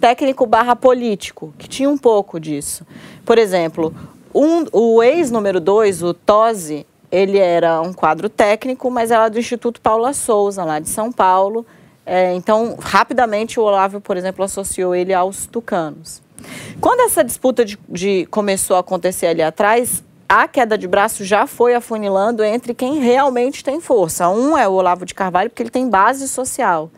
[0.01, 2.85] técnico barra político, que tinha um pouco disso.
[3.25, 3.95] Por exemplo,
[4.35, 6.85] um, o ex número dois, o Tosi,
[7.15, 11.65] ele era um quadro técnico, mas era do Instituto Paula Souza, lá de São Paulo.
[12.05, 16.21] É, então, rapidamente, o Olavo, por exemplo, associou ele aos tucanos.
[16.81, 21.47] Quando essa disputa de, de começou a acontecer ali atrás, a queda de braço já
[21.47, 24.29] foi afunilando entre quem realmente tem força.
[24.29, 26.91] Um é o Olavo de Carvalho, porque ele tem base social.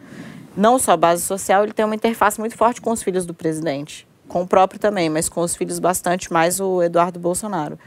[0.57, 4.09] Não só base social, ele tem uma interface muito forte com os filhos do presidente.
[4.27, 7.79] Com o próprio também, mas com os filhos bastante mais o Eduardo Bolsonaro.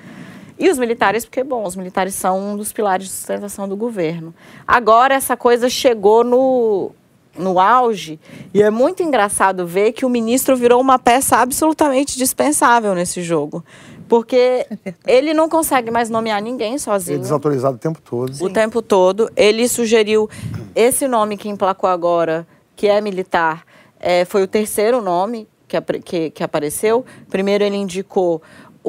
[0.59, 4.35] E os militares, porque, bom, os militares são um dos pilares de sustentação do governo.
[4.67, 6.91] Agora, essa coisa chegou no,
[7.37, 8.19] no auge
[8.53, 13.63] e é muito engraçado ver que o ministro virou uma peça absolutamente dispensável nesse jogo.
[14.09, 14.65] Porque
[15.07, 17.15] ele não consegue mais nomear ninguém sozinho.
[17.15, 18.43] Ele é desautorizado o tempo todo.
[18.43, 19.31] O tempo todo.
[19.37, 20.29] Ele sugeriu
[20.75, 22.45] esse nome que emplacou agora,
[22.75, 23.63] que é militar,
[23.99, 27.05] é, foi o terceiro nome que, que, que apareceu.
[27.29, 28.41] Primeiro ele indicou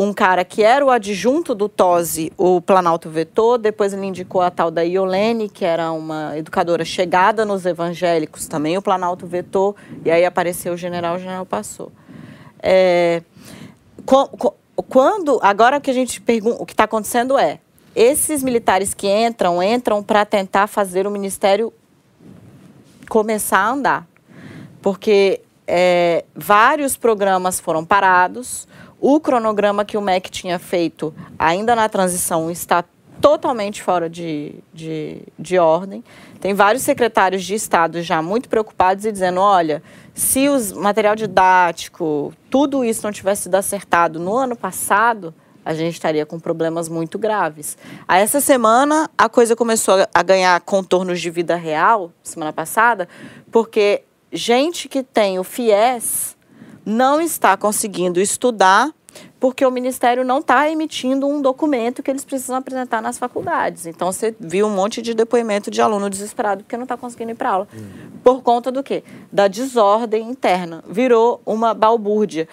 [0.02, 4.50] um cara que era o adjunto do Tosi, o Planalto vetou, depois ele indicou a
[4.50, 10.10] tal da Iolene, que era uma educadora chegada nos evangélicos também, o Planalto vetou, e
[10.10, 11.92] aí apareceu o general, o general passou.
[12.62, 13.22] É,
[14.88, 17.58] quando, agora o que a gente pergunta, o que está acontecendo é,
[17.94, 21.70] esses militares que entram, entram para tentar fazer o ministério
[23.06, 24.06] começar a andar.
[24.80, 28.66] Porque é, vários programas foram parados,
[29.00, 32.84] o cronograma que o MEC tinha feito ainda na transição está
[33.20, 36.02] totalmente fora de, de, de ordem.
[36.40, 39.82] Tem vários secretários de Estado já muito preocupados e dizendo: olha,
[40.14, 45.34] se o material didático, tudo isso não tivesse sido acertado no ano passado,
[45.64, 47.76] a gente estaria com problemas muito graves.
[48.08, 53.08] A essa semana, a coisa começou a ganhar contornos de vida real, semana passada,
[53.52, 56.36] porque gente que tem o FIES
[56.90, 58.92] não está conseguindo estudar
[59.38, 63.86] porque o Ministério não está emitindo um documento que eles precisam apresentar nas faculdades.
[63.86, 67.34] Então, você viu um monte de depoimento de aluno desesperado porque não está conseguindo ir
[67.34, 67.68] para aula.
[67.72, 68.10] Uhum.
[68.22, 69.02] Por conta do quê?
[69.32, 70.84] Da desordem interna.
[70.86, 72.46] Virou uma balbúrdia.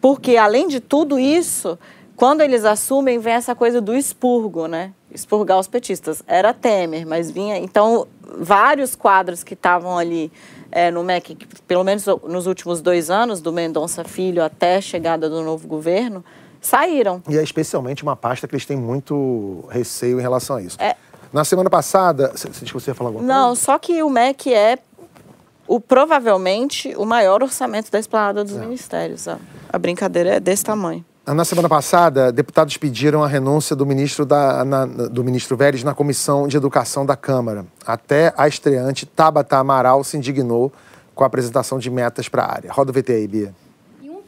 [0.00, 1.78] Porque, além de tudo isso,
[2.14, 4.92] quando eles assumem, vem essa coisa do expurgo, né?
[5.10, 6.22] Expurgar os petistas.
[6.26, 7.56] Era Temer, mas vinha.
[7.58, 8.06] Então,
[8.38, 10.30] vários quadros que estavam ali
[10.76, 15.26] é, no MEC, pelo menos nos últimos dois anos, do Mendonça Filho até a chegada
[15.26, 16.22] do novo governo,
[16.60, 17.22] saíram.
[17.30, 20.76] E é especialmente uma pasta que eles têm muito receio em relação a isso.
[20.78, 20.94] É...
[21.32, 22.30] Na semana passada.
[22.34, 23.60] Você, você ia falar alguma Não, coisa?
[23.62, 24.78] só que o MEC é
[25.66, 28.60] o, provavelmente o maior orçamento da esplanada dos é.
[28.60, 29.26] ministérios.
[29.26, 29.38] A,
[29.72, 31.02] a brincadeira é desse tamanho.
[31.26, 35.92] Na semana passada, deputados pediram a renúncia do ministro, da, na, do ministro Vélez na
[35.92, 37.66] Comissão de Educação da Câmara.
[37.84, 40.72] Até a estreante Tabata Amaral se indignou
[41.16, 42.72] com a apresentação de metas para a área.
[42.72, 43.52] Roda o VT aí, Bia.
[44.00, 44.22] Em um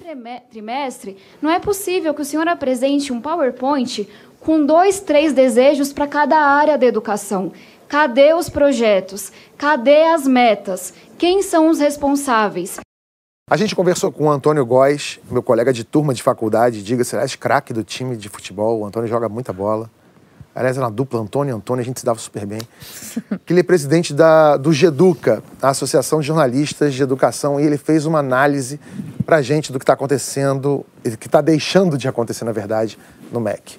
[0.50, 4.08] trimestre, não é possível que o senhor apresente um PowerPoint
[4.40, 7.52] com dois, três desejos para cada área da educação.
[7.86, 9.30] Cadê os projetos?
[9.56, 10.92] Cadê as metas?
[11.16, 12.80] Quem são os responsáveis?
[13.50, 17.34] A gente conversou com o Antônio Góes, meu colega de turma de faculdade, diga-se, aliás,
[17.34, 18.80] craque do time de futebol.
[18.80, 19.90] O Antônio joga muita bola.
[20.54, 22.60] Aliás, é uma dupla Antônio e Antônio, a gente se dava super bem.
[23.46, 27.78] que ele é presidente da, do GEDUCA, a Associação de Jornalistas de Educação, e ele
[27.78, 28.78] fez uma análise
[29.24, 30.84] pra gente do que está acontecendo,
[31.18, 32.98] que está deixando de acontecer, na verdade,
[33.32, 33.78] no MEC.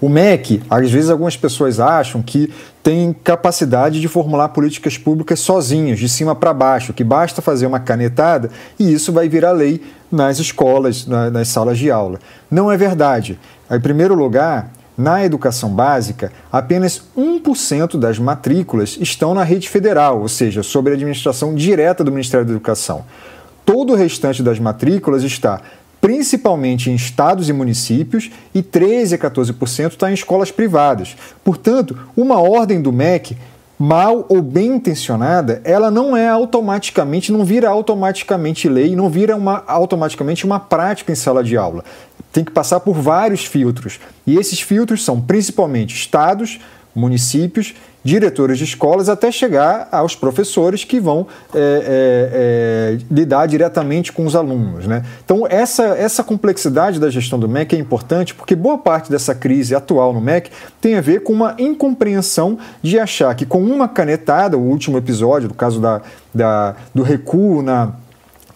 [0.00, 5.98] O MEC, às vezes algumas pessoas acham que tem capacidade de formular políticas públicas sozinhos,
[5.98, 9.80] de cima para baixo, que basta fazer uma canetada e isso vai virar lei
[10.10, 12.18] nas escolas, nas salas de aula.
[12.50, 13.38] Não é verdade.
[13.70, 20.28] Em primeiro lugar, na educação básica, apenas 1% das matrículas estão na rede federal, ou
[20.28, 23.04] seja, sob a administração direta do Ministério da Educação.
[23.64, 25.60] Todo o restante das matrículas está
[26.04, 31.16] principalmente em estados e municípios, e 13 a 14% está em escolas privadas.
[31.42, 33.34] Portanto, uma ordem do MEC
[33.78, 39.64] mal ou bem intencionada, ela não é automaticamente, não vira automaticamente lei, não vira uma,
[39.66, 41.82] automaticamente uma prática em sala de aula.
[42.30, 43.98] Tem que passar por vários filtros.
[44.26, 46.60] E esses filtros são principalmente estados,
[46.94, 47.74] municípios
[48.04, 51.80] diretores de escolas até chegar aos professores que vão é, é,
[52.32, 54.86] é, lidar diretamente com os alunos.
[54.86, 55.02] Né?
[55.24, 59.74] Então, essa, essa complexidade da gestão do MEC é importante porque boa parte dessa crise
[59.74, 64.58] atual no MEC tem a ver com uma incompreensão de achar que com uma canetada,
[64.58, 67.94] o último episódio, do caso da, da do recuo na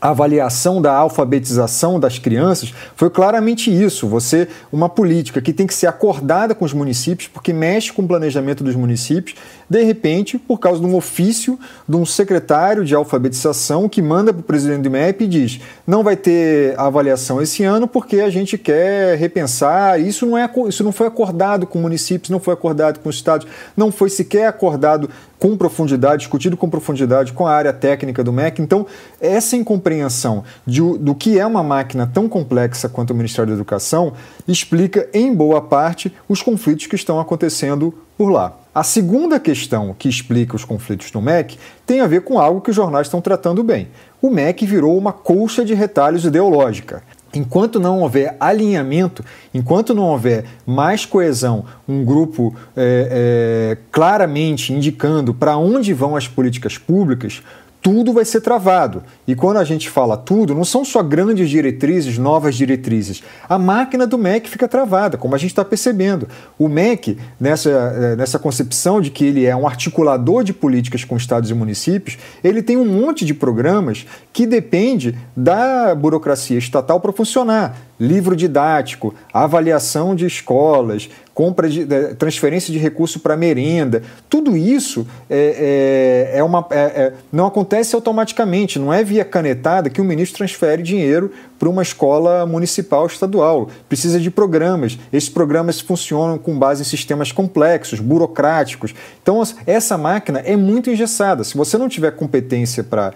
[0.00, 4.06] a avaliação da alfabetização das crianças foi claramente isso.
[4.08, 8.08] Você, uma política que tem que ser acordada com os municípios, porque mexe com o
[8.08, 9.36] planejamento dos municípios,
[9.68, 14.40] de repente, por causa de um ofício de um secretário de alfabetização que manda para
[14.40, 18.56] o presidente do MEP e diz: não vai ter avaliação esse ano porque a gente
[18.56, 20.00] quer repensar.
[20.00, 23.46] Isso não, é, isso não foi acordado com municípios, não foi acordado com os estados,
[23.76, 28.60] não foi sequer acordado com profundidade, discutido com profundidade com a área técnica do MEC.
[28.60, 28.86] Então,
[29.20, 34.14] essa incompreensão de, do que é uma máquina tão complexa quanto o Ministério da Educação
[34.48, 38.52] explica, em boa parte, os conflitos que estão acontecendo por lá.
[38.78, 42.70] A segunda questão que explica os conflitos no MEC tem a ver com algo que
[42.70, 43.88] os jornais estão tratando bem.
[44.22, 47.02] O MEC virou uma colcha de retalhos ideológica.
[47.34, 55.34] Enquanto não houver alinhamento, enquanto não houver mais coesão, um grupo é, é, claramente indicando
[55.34, 57.42] para onde vão as políticas públicas,
[57.80, 59.02] tudo vai ser travado.
[59.26, 63.22] E quando a gente fala tudo, não são só grandes diretrizes, novas diretrizes.
[63.48, 66.28] A máquina do MEC fica travada, como a gente está percebendo.
[66.58, 71.16] O MEC, nessa, eh, nessa concepção de que ele é um articulador de políticas com
[71.16, 77.12] estados e municípios, ele tem um monte de programas que depende da burocracia estatal para
[77.12, 81.86] funcionar livro didático, avaliação de escolas, compra de
[82.16, 87.94] transferência de recurso para merenda, tudo isso é, é, é uma, é, é, não acontece
[87.94, 93.68] automaticamente, não é via canetada que o ministro transfere dinheiro para uma escola municipal estadual.
[93.88, 94.98] Precisa de programas.
[95.12, 98.92] Esses programas funcionam com base em sistemas complexos, burocráticos.
[99.22, 101.44] Então, essa máquina é muito engessada.
[101.44, 103.12] Se você não tiver competência para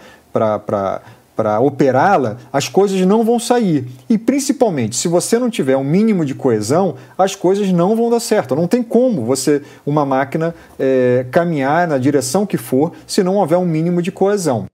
[1.35, 3.87] para operá-la, as coisas não vão sair.
[4.09, 8.21] E principalmente, se você não tiver um mínimo de coesão, as coisas não vão dar
[8.21, 8.55] certo.
[8.55, 13.57] Não tem como você, uma máquina, é, caminhar na direção que for se não houver
[13.57, 14.67] um mínimo de coesão.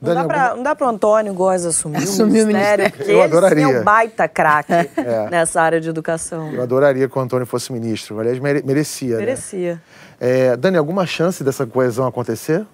[0.00, 3.12] Não dá, pra, não dá para o Antônio Góes assumir, assumir o ministério, o porque
[3.12, 3.64] Eu adoraria.
[3.64, 5.28] ele é um baita craque é.
[5.30, 6.50] nessa área de educação.
[6.52, 8.18] Eu adoraria que o Antônio fosse ministro.
[8.18, 9.16] Aliás, merecia.
[9.16, 9.20] Né?
[9.20, 9.74] Merecia.
[9.74, 9.80] Né?
[10.18, 12.64] É, Dani, alguma chance dessa coesão acontecer?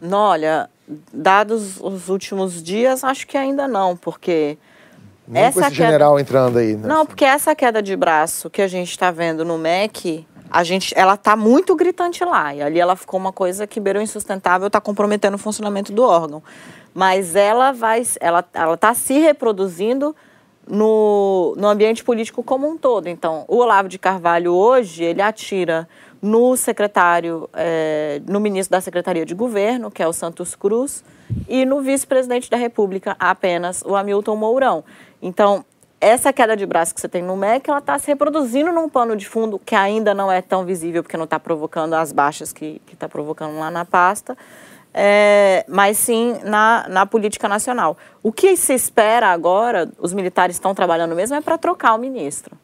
[0.00, 0.68] Não, olha,
[1.12, 4.58] dados os últimos dias, acho que ainda não, porque.
[5.26, 5.74] Nem essa queda...
[5.74, 6.74] general entrando aí.
[6.74, 6.88] Nessa...
[6.88, 10.94] Não, porque essa queda de braço que a gente está vendo no MEC, a gente,
[10.96, 12.54] ela está muito gritante lá.
[12.54, 16.42] E ali ela ficou uma coisa que beirou insustentável, está comprometendo o funcionamento do órgão.
[16.94, 20.16] Mas ela vai, ela está se reproduzindo
[20.66, 23.08] no, no ambiente político como um todo.
[23.08, 25.88] Então, o Olavo de Carvalho hoje, ele atira
[26.20, 31.04] no secretário, é, no ministro da Secretaria de Governo, que é o Santos Cruz,
[31.48, 34.84] e no vice-presidente da República, apenas o Hamilton Mourão.
[35.22, 35.64] Então,
[36.00, 39.16] essa queda de braço que você tem no MEC, ela está se reproduzindo num pano
[39.16, 42.80] de fundo que ainda não é tão visível, porque não está provocando as baixas que
[42.92, 44.36] está provocando lá na pasta,
[44.94, 47.96] é, mas sim na, na política nacional.
[48.22, 52.56] O que se espera agora, os militares estão trabalhando mesmo, é para trocar o ministro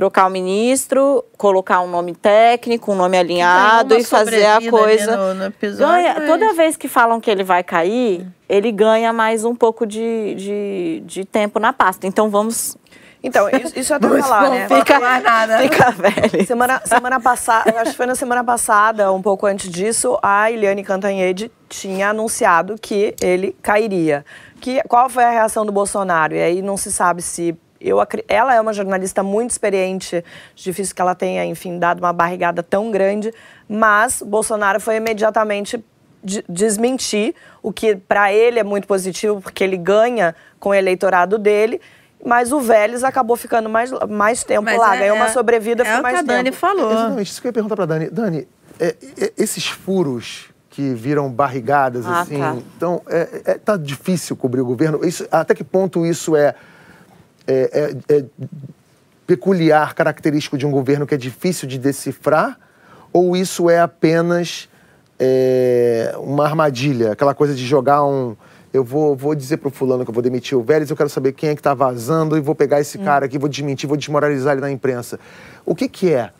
[0.00, 5.14] trocar o ministro, colocar um nome técnico, um nome alinhado e fazer a coisa.
[5.14, 6.26] No, no episódio, ganha, mas...
[6.26, 11.02] Toda vez que falam que ele vai cair, ele ganha mais um pouco de, de,
[11.04, 12.06] de tempo na pasta.
[12.06, 12.78] Então vamos
[13.22, 14.68] então, isso, isso até falar, né?
[14.68, 15.58] Fica, nada.
[15.58, 16.46] fica velho.
[16.46, 20.82] Semana, semana passada, acho que foi na semana passada, um pouco antes disso, a Eliane
[20.82, 24.24] Cantanhede tinha anunciado que ele cairia.
[24.62, 26.34] Que, qual foi a reação do Bolsonaro?
[26.34, 30.24] E aí não se sabe se eu, ela é uma jornalista muito experiente,
[30.54, 33.32] difícil que ela tenha, enfim, dado uma barrigada tão grande,
[33.68, 35.82] mas Bolsonaro foi imediatamente
[36.48, 41.80] desmentir, o que para ele é muito positivo, porque ele ganha com o eleitorado dele,
[42.24, 45.82] mas o Vélez acabou ficando mais, mais tempo mas lá, é, ganhou uma é, sobrevida,
[45.82, 46.18] é mais tempo.
[46.18, 46.92] É o que a Dani falou.
[46.92, 48.10] Exatamente, isso que eu ia perguntar para Dani.
[48.10, 52.56] Dani, é, é, esses furos que viram barrigadas, ah, assim, tá.
[52.76, 55.04] então, é, é, tá difícil cobrir o governo?
[55.04, 56.54] Isso, até que ponto isso é
[57.50, 58.24] é, é, é
[59.26, 62.58] peculiar, característico de um governo que é difícil de decifrar?
[63.12, 64.68] Ou isso é apenas
[65.18, 68.36] é, uma armadilha, aquela coisa de jogar um.
[68.72, 71.32] Eu vou, vou dizer pro fulano que eu vou demitir o Vélez, eu quero saber
[71.32, 73.04] quem é que tá vazando e vou pegar esse hum.
[73.04, 75.18] cara aqui, vou desmentir, vou desmoralizar ele na imprensa.
[75.66, 76.30] O que que é?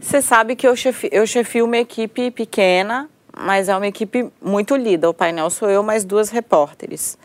[0.00, 4.76] Você sabe que eu, chefi, eu chefio uma equipe pequena, mas é uma equipe muito
[4.76, 5.08] lida.
[5.08, 7.16] O painel sou eu, mais duas repórteres.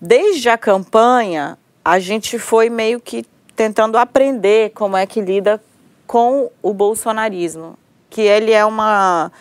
[0.00, 1.56] Desde a campanha,
[1.88, 3.24] a gente foi meio que
[3.56, 5.58] tentando aprender como é que lida
[6.06, 7.78] com o bolsonarismo,
[8.10, 9.32] que ele é uma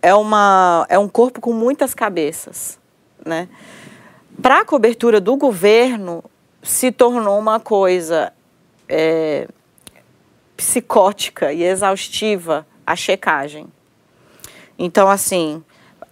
[0.00, 2.78] é uma é um corpo com muitas cabeças,
[3.26, 3.46] né?
[4.40, 6.24] Para a cobertura do governo
[6.62, 8.32] se tornou uma coisa
[8.88, 9.46] é,
[10.56, 13.66] psicótica e exaustiva a checagem.
[14.78, 15.62] Então assim,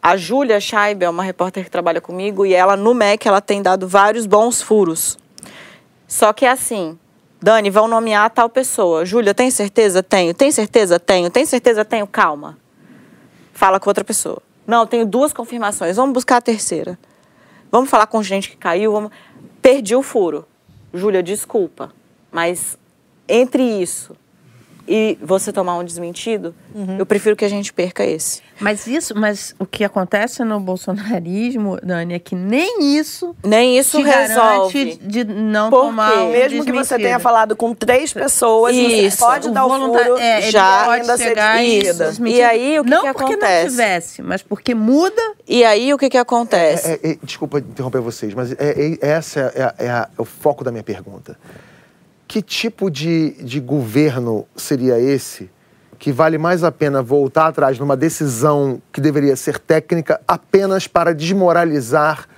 [0.02, 3.62] a Júlia Scheib é uma repórter que trabalha comigo e ela no MEC ela tem
[3.62, 5.16] dado vários bons furos
[6.08, 6.98] só que é assim,
[7.40, 9.04] Dani, vão nomear tal pessoa.
[9.04, 10.02] Júlia, tem certeza?
[10.02, 10.32] Tenho.
[10.32, 10.98] Tem certeza?
[10.98, 11.30] Tenho.
[11.30, 11.84] Tem certeza?
[11.84, 12.06] Tenho.
[12.06, 12.58] Calma.
[13.52, 14.42] Fala com outra pessoa.
[14.66, 15.96] Não, tenho duas confirmações.
[15.96, 16.98] Vamos buscar a terceira.
[17.70, 18.90] Vamos falar com gente que caiu.
[18.90, 19.12] Vamos...
[19.60, 20.46] Perdi o furo.
[20.92, 21.92] Júlia, desculpa.
[22.32, 22.78] Mas
[23.28, 24.16] entre isso
[24.88, 26.96] e você tomar um desmentido, uhum.
[26.98, 28.40] eu prefiro que a gente perca esse.
[28.58, 34.00] Mas isso, mas o que acontece no bolsonarismo, Dani, é que nem isso nem isso
[34.00, 39.18] resolve de não Por tomar um mesmo que você tenha falado com três pessoas, isso.
[39.18, 42.26] pode o dar o furo, é, já ainda ser isso.
[42.26, 43.64] E aí o que, não que porque acontece?
[43.64, 45.22] não tivesse, mas porque muda.
[45.46, 46.88] E aí o que que acontece?
[46.88, 49.40] É, é, é desculpa interromper vocês, mas é, é, essa
[49.78, 51.36] é, o foco da minha pergunta
[52.28, 55.50] que tipo de, de governo seria esse
[55.98, 61.12] que vale mais a pena voltar atrás numa decisão que deveria ser técnica apenas para
[61.12, 62.28] desmoralizar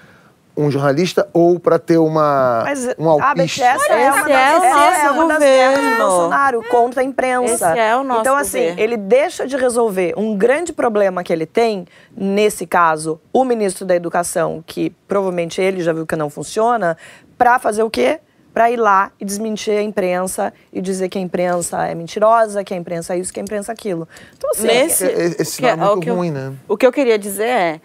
[0.57, 3.63] um jornalista ou para ter uma Mas, um alpiste.
[3.63, 7.71] essa é uma, é das, essa é uma das do Bolsonaro contra a imprensa.
[7.71, 8.81] Esse é o nosso então, assim, governo.
[8.81, 11.87] ele deixa de resolver um grande problema que ele tem,
[12.17, 16.97] nesse caso, o ministro da Educação, que provavelmente ele já viu que não funciona,
[17.39, 18.21] para fazer o quê?
[18.53, 22.75] Para ir lá e desmentir a imprensa e dizer que a imprensa é mentirosa, que
[22.75, 24.09] a imprensa é isso, que a imprensa é aquilo.
[24.37, 26.53] Então, assim, Nesse- Esse o sinal é o muito que eu- ruim, né?
[26.69, 27.81] O que eu queria dizer é,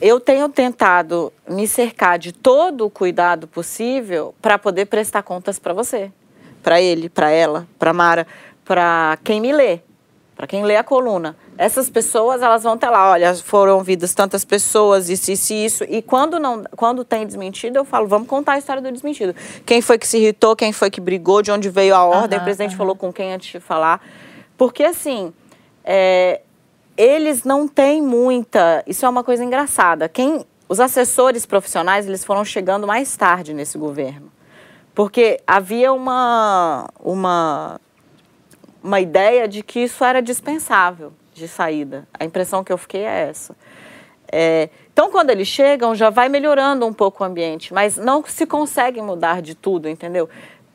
[0.00, 5.72] eu tenho tentado me cercar de todo o cuidado possível para poder prestar contas para
[5.72, 6.12] você,
[6.62, 8.26] para ele, para ela, para Mara,
[8.64, 9.80] para quem me lê,
[10.36, 11.34] para quem lê a coluna.
[11.58, 15.84] Essas pessoas, elas vão ter lá, olha, foram ouvidas tantas pessoas, isso, isso, e isso.
[15.88, 19.34] E quando não, quando tem desmentido, eu falo, vamos contar a história do desmentido.
[19.66, 22.44] Quem foi que se irritou, quem foi que brigou, de onde veio a ordem, o
[22.44, 24.00] presidente falou com quem antes de falar.
[24.56, 25.32] Porque assim,
[25.84, 26.42] é,
[26.96, 28.84] eles não têm muita.
[28.86, 30.08] Isso é uma coisa engraçada.
[30.08, 34.30] Quem, os assessores profissionais eles foram chegando mais tarde nesse governo,
[34.94, 37.80] porque havia uma uma
[38.88, 42.08] uma ideia de que isso era dispensável de saída.
[42.18, 43.54] A impressão que eu fiquei é essa.
[44.32, 48.46] É, então, quando eles chegam, já vai melhorando um pouco o ambiente, mas não se
[48.46, 50.26] consegue mudar de tudo, entendeu?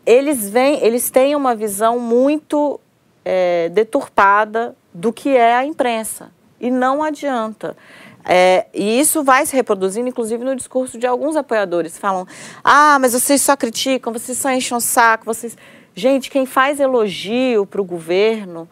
[0.06, 2.80] Eles vêm, eles têm uma visão muito
[3.26, 7.76] é, deturpada do que é a imprensa e não adianta.
[8.24, 11.98] É, e isso vai se reproduzindo, inclusive, no discurso de alguns apoiadores.
[11.98, 12.28] Falam:
[12.64, 15.58] ah, mas vocês só criticam, vocês só enchem o saco, vocês.
[15.96, 18.68] Gente, quem faz elogio para o governo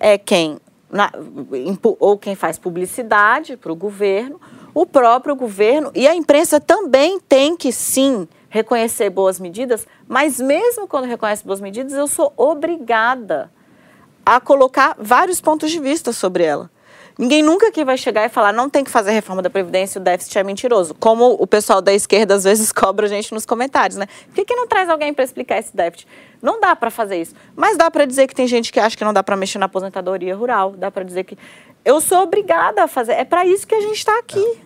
[0.00, 0.58] é quem
[0.90, 1.12] na-
[1.98, 4.38] ou quem faz publicidade para o governo,
[4.74, 10.86] o próprio governo e a imprensa também tem que sim reconhecer boas medidas, mas mesmo
[10.86, 13.50] quando reconhece boas medidas, eu sou obrigada
[14.24, 16.70] a colocar vários pontos de vista sobre ela.
[17.18, 20.04] Ninguém nunca aqui vai chegar e falar não tem que fazer reforma da Previdência, o
[20.04, 20.94] déficit é mentiroso.
[20.98, 24.06] Como o pessoal da esquerda às vezes cobra a gente nos comentários, né?
[24.26, 26.08] Por que, que não traz alguém para explicar esse déficit?
[26.40, 27.34] Não dá para fazer isso.
[27.54, 29.66] Mas dá para dizer que tem gente que acha que não dá para mexer na
[29.66, 30.74] aposentadoria rural.
[30.76, 31.38] Dá para dizer que.
[31.84, 33.12] Eu sou obrigada a fazer.
[33.12, 34.58] É para isso que a gente está aqui.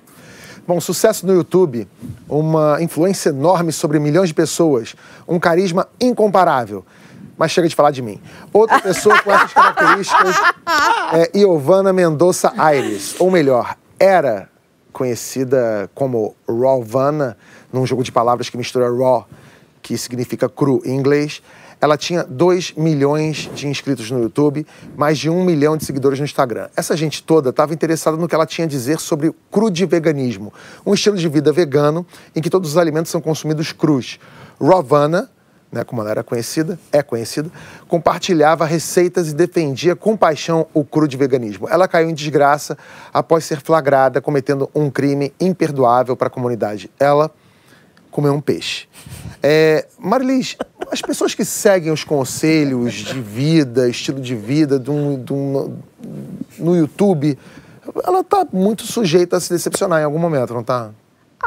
[0.66, 1.86] Bom, sucesso no YouTube,
[2.28, 4.96] uma influência enorme sobre milhões de pessoas,
[5.28, 6.84] um carisma incomparável.
[7.36, 8.20] Mas chega de falar de mim.
[8.52, 10.36] Outra pessoa com essas características
[11.12, 14.48] é Iovana Mendonça Aires, ou melhor, era
[14.92, 17.36] conhecida como Rawvana,
[17.70, 19.28] num jogo de palavras que mistura raw,
[19.82, 21.42] que significa cru em inglês.
[21.78, 24.66] Ela tinha 2 milhões de inscritos no YouTube,
[24.96, 26.70] mais de 1 milhão de seguidores no Instagram.
[26.74, 30.52] Essa gente toda estava interessada no que ela tinha a dizer sobre crudiveganismo,
[30.86, 34.18] um estilo de vida vegano em que todos os alimentos são consumidos crus.
[34.58, 35.30] Ravana,
[35.76, 37.50] né, como ela era conhecida, é conhecida,
[37.86, 41.68] compartilhava receitas e defendia com paixão o crudiveganismo.
[41.68, 42.76] Ela caiu em desgraça
[43.12, 46.90] após ser flagrada cometendo um crime imperdoável para a comunidade.
[46.98, 47.30] Ela
[48.10, 48.88] comer um peixe.
[49.42, 50.56] É, Marilis,
[50.90, 55.76] as pessoas que seguem os conselhos de vida, estilo de vida de um- de um-
[56.58, 57.38] no YouTube,
[58.04, 60.90] ela tá muito sujeita a se decepcionar em algum momento, não tá?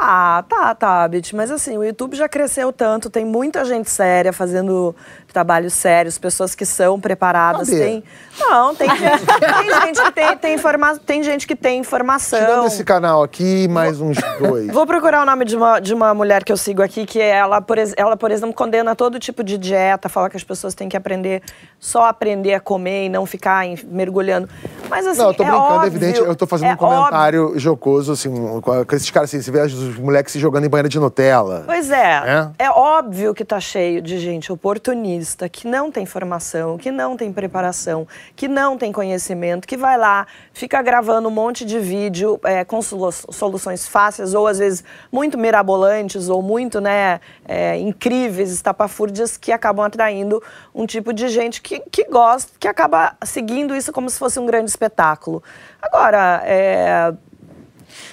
[0.02, 1.36] Ah, tá, tá, Bit.
[1.36, 4.96] Mas assim, o YouTube já cresceu tanto, tem muita gente séria fazendo
[5.30, 7.68] trabalhos sérios, pessoas que são preparadas.
[7.68, 7.80] Cadê?
[7.80, 8.04] Tem.
[8.38, 10.96] Não, tem gente, tem gente que tem, tem, informa...
[10.98, 12.38] tem gente que tem informação.
[12.40, 14.68] Tirando esse canal aqui, mais uns dois.
[14.72, 17.60] Vou procurar o nome de uma, de uma mulher que eu sigo aqui, que ela
[17.60, 20.88] por, ex- ela, por exemplo, condena todo tipo de dieta, fala que as pessoas têm
[20.88, 21.42] que aprender,
[21.78, 24.48] só aprender a comer e não ficar em- mergulhando.
[24.88, 26.18] Mas assim, Não, eu tô é brincando, é óbvio, evidente.
[26.20, 28.30] Eu tô fazendo é um comentário jocoso, assim,
[28.62, 29.60] com esses caras, assim, você vê
[29.90, 31.64] os moleques se jogando em banheira de Nutella.
[31.66, 32.64] Pois é, É?
[32.66, 37.32] é óbvio que tá cheio de gente oportunista, que não tem formação, que não tem
[37.32, 42.64] preparação, que não tem conhecimento, que vai lá, fica gravando um monte de vídeo é,
[42.64, 44.82] com solu- soluções fáceis ou às vezes
[45.12, 50.42] muito mirabolantes ou muito né, é, incríveis, estapafúrdias, que acabam atraindo
[50.74, 54.46] um tipo de gente que, que gosta, que acaba seguindo isso como se fosse um
[54.46, 55.42] grande espetáculo.
[55.82, 57.12] Agora, é,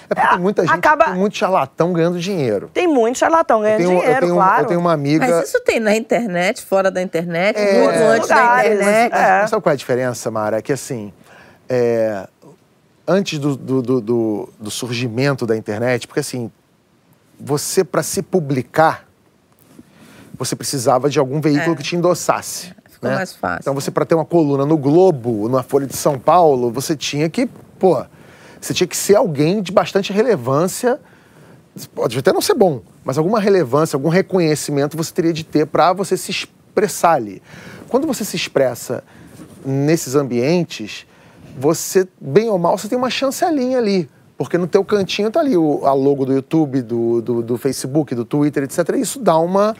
[0.09, 2.69] É porque tem muita gente, acaba- tem muito charlatão ganhando dinheiro.
[2.73, 4.63] tem muito charlatão Eu ganhando tenho, eu dinheiro, tenho- claro.
[4.63, 5.27] eu tenho uma amiga.
[5.27, 9.11] Mas isso tem na internet, fora da internet, É, muito antes da internet.
[9.11, 9.41] Mas, É.
[9.41, 10.57] mas sabe qual é a diferença, Mara?
[10.57, 11.11] É que assim,
[11.67, 12.25] é,
[13.07, 16.49] antes do, do, do- do- do surgimento da internet, porque assim,
[17.39, 19.05] você para se publicar,
[20.37, 22.73] você precisava de algum veículo que te endossasse.
[22.89, 23.15] ficou né?
[23.17, 23.59] mais fácil.
[23.61, 27.29] Então você para ter uma coluna no Globo, na Folha de São Paulo, você tinha
[27.29, 27.45] que,
[27.77, 28.03] pô,
[28.59, 30.99] você tinha que ser alguém de bastante relevância.
[31.93, 35.93] Pode até não ser bom, mas alguma relevância, algum reconhecimento você teria de ter para
[35.93, 37.41] você se expressar ali.
[37.87, 39.03] Quando você se expressa
[39.63, 41.05] nesses ambientes,
[41.57, 44.09] você, bem ou mal, você tem uma chancelinha ali.
[44.37, 48.13] Porque no teu cantinho tá ali o, a logo do YouTube, do, do, do Facebook,
[48.13, 48.89] do Twitter, etc.
[48.97, 49.75] Isso dá uma...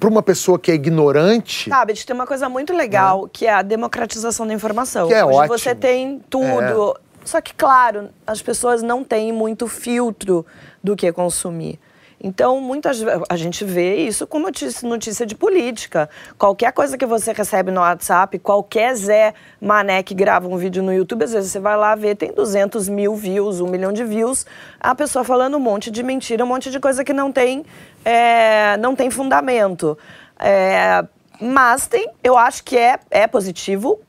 [0.00, 1.70] Para uma pessoa que é ignorante...
[1.70, 5.08] Sabe, tem uma coisa muito legal, que é a democratização da informação.
[5.08, 5.58] Que é Hoje ótimo.
[5.58, 6.98] você tem tudo.
[7.26, 10.46] Só que, claro, as pessoas não têm muito filtro
[10.82, 11.78] do que consumir.
[12.22, 16.08] Então, muitas a gente vê isso com notícia, notícia de política.
[16.38, 20.92] Qualquer coisa que você recebe no WhatsApp, qualquer Zé Mané que grava um vídeo no
[20.92, 24.46] YouTube, às vezes você vai lá ver, tem 200 mil views, um milhão de views,
[24.80, 27.66] a pessoa falando um monte de mentira, um monte de coisa que não tem,
[28.04, 29.98] é, não tem fundamento.
[30.38, 31.04] É,
[31.40, 34.00] mas tem, eu acho que é, é positivo.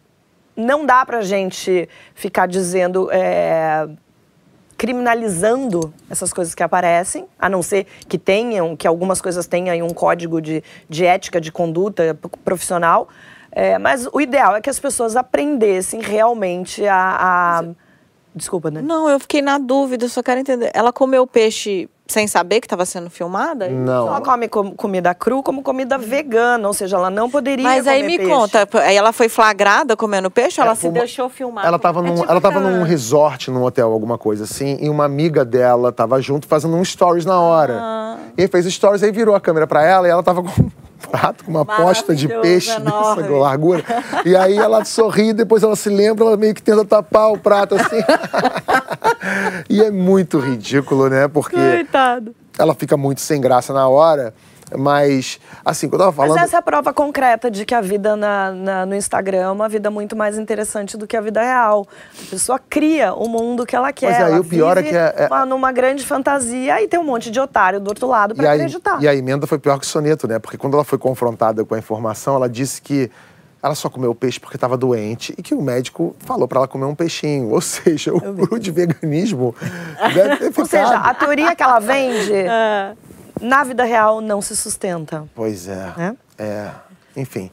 [0.57, 3.09] Não dá pra gente ficar dizendo.
[3.11, 3.87] É,
[4.77, 9.89] criminalizando essas coisas que aparecem, a não ser que tenham, que algumas coisas tenham um
[9.89, 13.09] código de, de ética, de conduta profissional.
[13.51, 17.17] É, mas o ideal é que as pessoas aprendessem realmente a.
[17.19, 17.63] a...
[18.35, 18.83] Desculpa, né?
[18.83, 20.69] Não, eu fiquei na dúvida, só quero entender.
[20.75, 23.67] Ela comeu peixe sem saber que estava sendo filmada?
[23.69, 24.07] Não.
[24.07, 28.03] Ela come com, comida cru como comida vegana, ou seja, ela não poderia Mas aí
[28.03, 28.31] me peixe.
[28.31, 31.65] conta, aí ela foi flagrada comendo peixe ou ela É, se uma- deixou filmar?
[31.65, 34.89] Ela estava num, É tipo ela tava num resort, num hotel, alguma coisa assim, e
[34.89, 37.77] uma amiga dela tava junto fazendo um stories na hora.
[37.81, 38.17] Ah.
[38.37, 40.69] E aí fez stories, aí virou a câmera pra ela e ela tava com um
[41.11, 43.23] prato, com uma posta de Maravilhoso, peixe enorme.
[43.23, 43.83] dessa largura.
[44.25, 47.75] E aí ela sorri, depois ela se lembra, ela meio que tenta tapar o prato
[47.75, 47.97] assim.
[49.69, 51.27] e é muito ridículo, né?
[51.27, 51.55] Porque
[51.97, 52.35] Coitado.
[52.59, 54.33] ela fica muito sem graça na hora.
[54.77, 56.35] Mas, assim, quando eu tava falando.
[56.35, 59.49] Mas essa é a prova concreta de que a vida na- na- no Instagram é
[59.49, 61.87] uma vida muito mais interessante do que a vida real.
[62.27, 64.07] A pessoa cria o mundo que ela quer.
[64.11, 66.99] Mas aí ela o pior é que é- é- uma- numa grande fantasia e tem
[66.99, 69.01] um monte de otário do outro lado E pra a, acreditar.
[69.01, 70.37] e a emenda foi pior que o soneto, né?
[70.37, 73.09] Porque quando ela foi confrontada com a informação, ela disse que
[73.61, 76.85] ela só comeu peixe porque estava doente e que o médico falou para ela comer
[76.85, 77.49] um peixinho.
[77.53, 79.55] Ou seja, o guru de veganismo
[80.13, 80.59] deve ter ficado.
[80.59, 82.93] Ou seja, a teoria que ela vende, É.
[83.41, 85.25] na vida real, não se sustenta.
[85.35, 85.93] Pois é.
[85.97, 86.15] É?
[86.43, 86.71] É.
[87.15, 87.49] Enfim.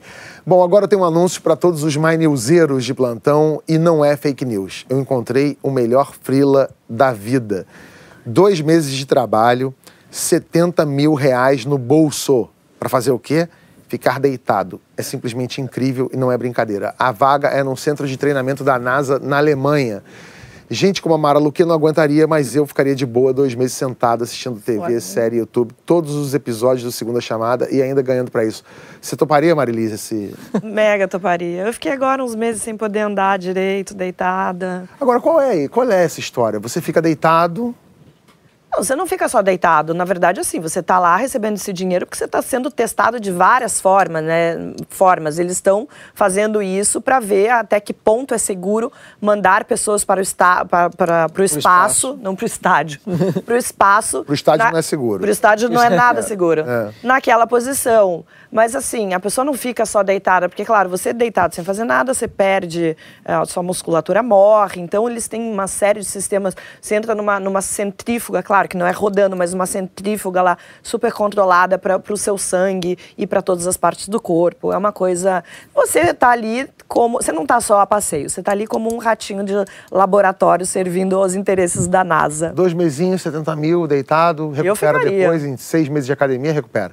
[0.46, 4.04] Bom, agora eu tenho um anúncio para todos os mais newseiros de plantão e não
[4.04, 4.84] é fake news.
[4.90, 7.66] Eu encontrei o melhor frila da vida.
[8.26, 9.74] Dois meses de trabalho,
[10.10, 12.48] 70 mil reais no bolso.
[12.78, 13.48] Para fazer o quê?
[13.88, 14.80] Ficar deitado.
[14.96, 16.94] É simplesmente incrível e não é brincadeira.
[16.98, 20.02] A vaga é num centro de treinamento da NASA na Alemanha.
[20.70, 24.24] Gente como a Mara Luque não aguentaria, mas eu ficaria de boa dois meses sentado
[24.24, 28.64] assistindo TV, série, YouTube, todos os episódios do Segunda Chamada e ainda ganhando pra isso.
[29.00, 30.34] Você toparia, Marilise, esse...
[30.64, 31.66] Mega toparia.
[31.66, 34.88] Eu fiquei agora uns meses sem poder andar direito, deitada.
[34.98, 36.58] Agora, qual é, qual é essa história?
[36.58, 37.74] Você fica deitado...
[38.74, 39.94] Não, você não fica só deitado.
[39.94, 43.30] Na verdade, assim, você está lá recebendo esse dinheiro porque você está sendo testado de
[43.30, 44.74] várias formas, né?
[44.88, 45.38] Formas.
[45.38, 50.22] Eles estão fazendo isso para ver até que ponto é seguro mandar pessoas para o,
[50.22, 52.18] esta para, para, para o espaço, espaço.
[52.20, 53.00] não para o estádio,
[53.46, 54.24] para o espaço.
[54.24, 55.20] Pro estádio não é seguro.
[55.20, 56.62] Para o estádio não é nada seguro.
[56.62, 56.90] É.
[57.02, 58.24] Naquela posição.
[58.54, 62.14] Mas assim, a pessoa não fica só deitada, porque, claro, você deitado sem fazer nada,
[62.14, 64.80] você perde, eh, a sua musculatura morre.
[64.80, 66.54] Então, eles têm uma série de sistemas.
[66.80, 71.12] Você entra numa, numa centrífuga, claro que não é rodando, mas uma centrífuga lá super
[71.12, 74.72] controlada para o seu sangue e para todas as partes do corpo.
[74.72, 75.42] É uma coisa.
[75.74, 77.22] Você está ali como.
[77.22, 79.54] Você não está só a passeio, você está ali como um ratinho de
[79.90, 82.50] laboratório servindo aos interesses da NASA.
[82.50, 86.92] Dois mesinhos, 70 mil, deitado, recupera depois, em seis meses de academia, recupera.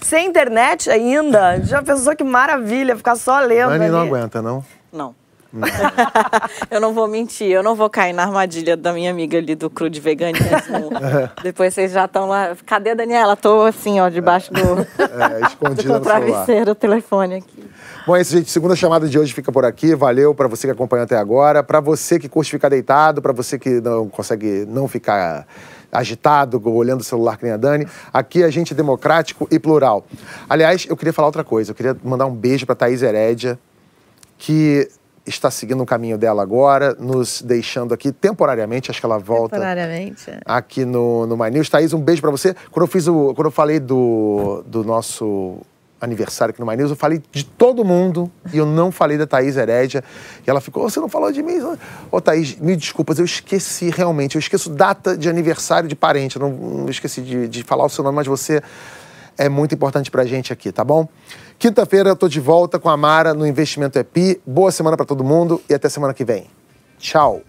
[0.00, 4.64] Sem internet ainda, já pensou que maravilha ficar só lendo Dani não aguenta, não?
[4.92, 5.21] Não.
[6.70, 9.68] eu não vou mentir, eu não vou cair na armadilha da minha amiga ali do
[9.68, 10.90] cru de veganismo.
[11.42, 12.56] Depois vocês já estão lá.
[12.64, 13.36] Cadê a Daniela?
[13.36, 16.20] Tô assim, ó, debaixo do, É, do escondida no celular.
[16.20, 17.64] travesseiro, o telefone aqui.
[18.06, 18.50] Bom, é isso, gente.
[18.50, 19.94] Segunda chamada de hoje fica por aqui.
[19.94, 21.62] Valeu para você que acompanhou até agora.
[21.62, 25.46] Para você que curte ficar deitado, para você que não consegue não ficar
[25.92, 27.86] agitado, olhando o celular que nem a Dani.
[28.12, 30.06] Aqui a gente é democrático e plural.
[30.48, 31.72] Aliás, eu queria falar outra coisa.
[31.72, 33.58] Eu queria mandar um beijo para Thaís Herédia,
[34.38, 34.88] que
[35.26, 38.90] está seguindo o caminho dela agora, nos deixando aqui temporariamente.
[38.90, 40.30] Acho que ela volta Temporariamente.
[40.30, 40.40] é.
[40.44, 41.68] aqui no, no My News.
[41.68, 42.54] Thaís, um beijo pra você.
[42.70, 43.32] Quando eu fiz o.
[43.34, 45.58] Quando eu falei do, do nosso
[46.00, 49.24] aniversário aqui no My News, eu falei de todo mundo e eu não falei da
[49.24, 50.02] Thaís Herédia.
[50.44, 51.58] E ela ficou, você não falou de mim?
[52.10, 54.34] Ô, Thaís, me desculpas, eu esqueci realmente.
[54.34, 56.34] Eu esqueço data de aniversário de parente.
[56.34, 58.60] Eu não, não esqueci de, de falar o seu nome, mas você
[59.38, 61.06] é muito importante pra gente aqui, tá bom?
[61.62, 64.40] Quinta-feira eu tô de volta com a Mara no Investimento EPI.
[64.44, 66.48] Boa semana pra todo mundo e até semana que vem.
[66.98, 67.40] Tchau.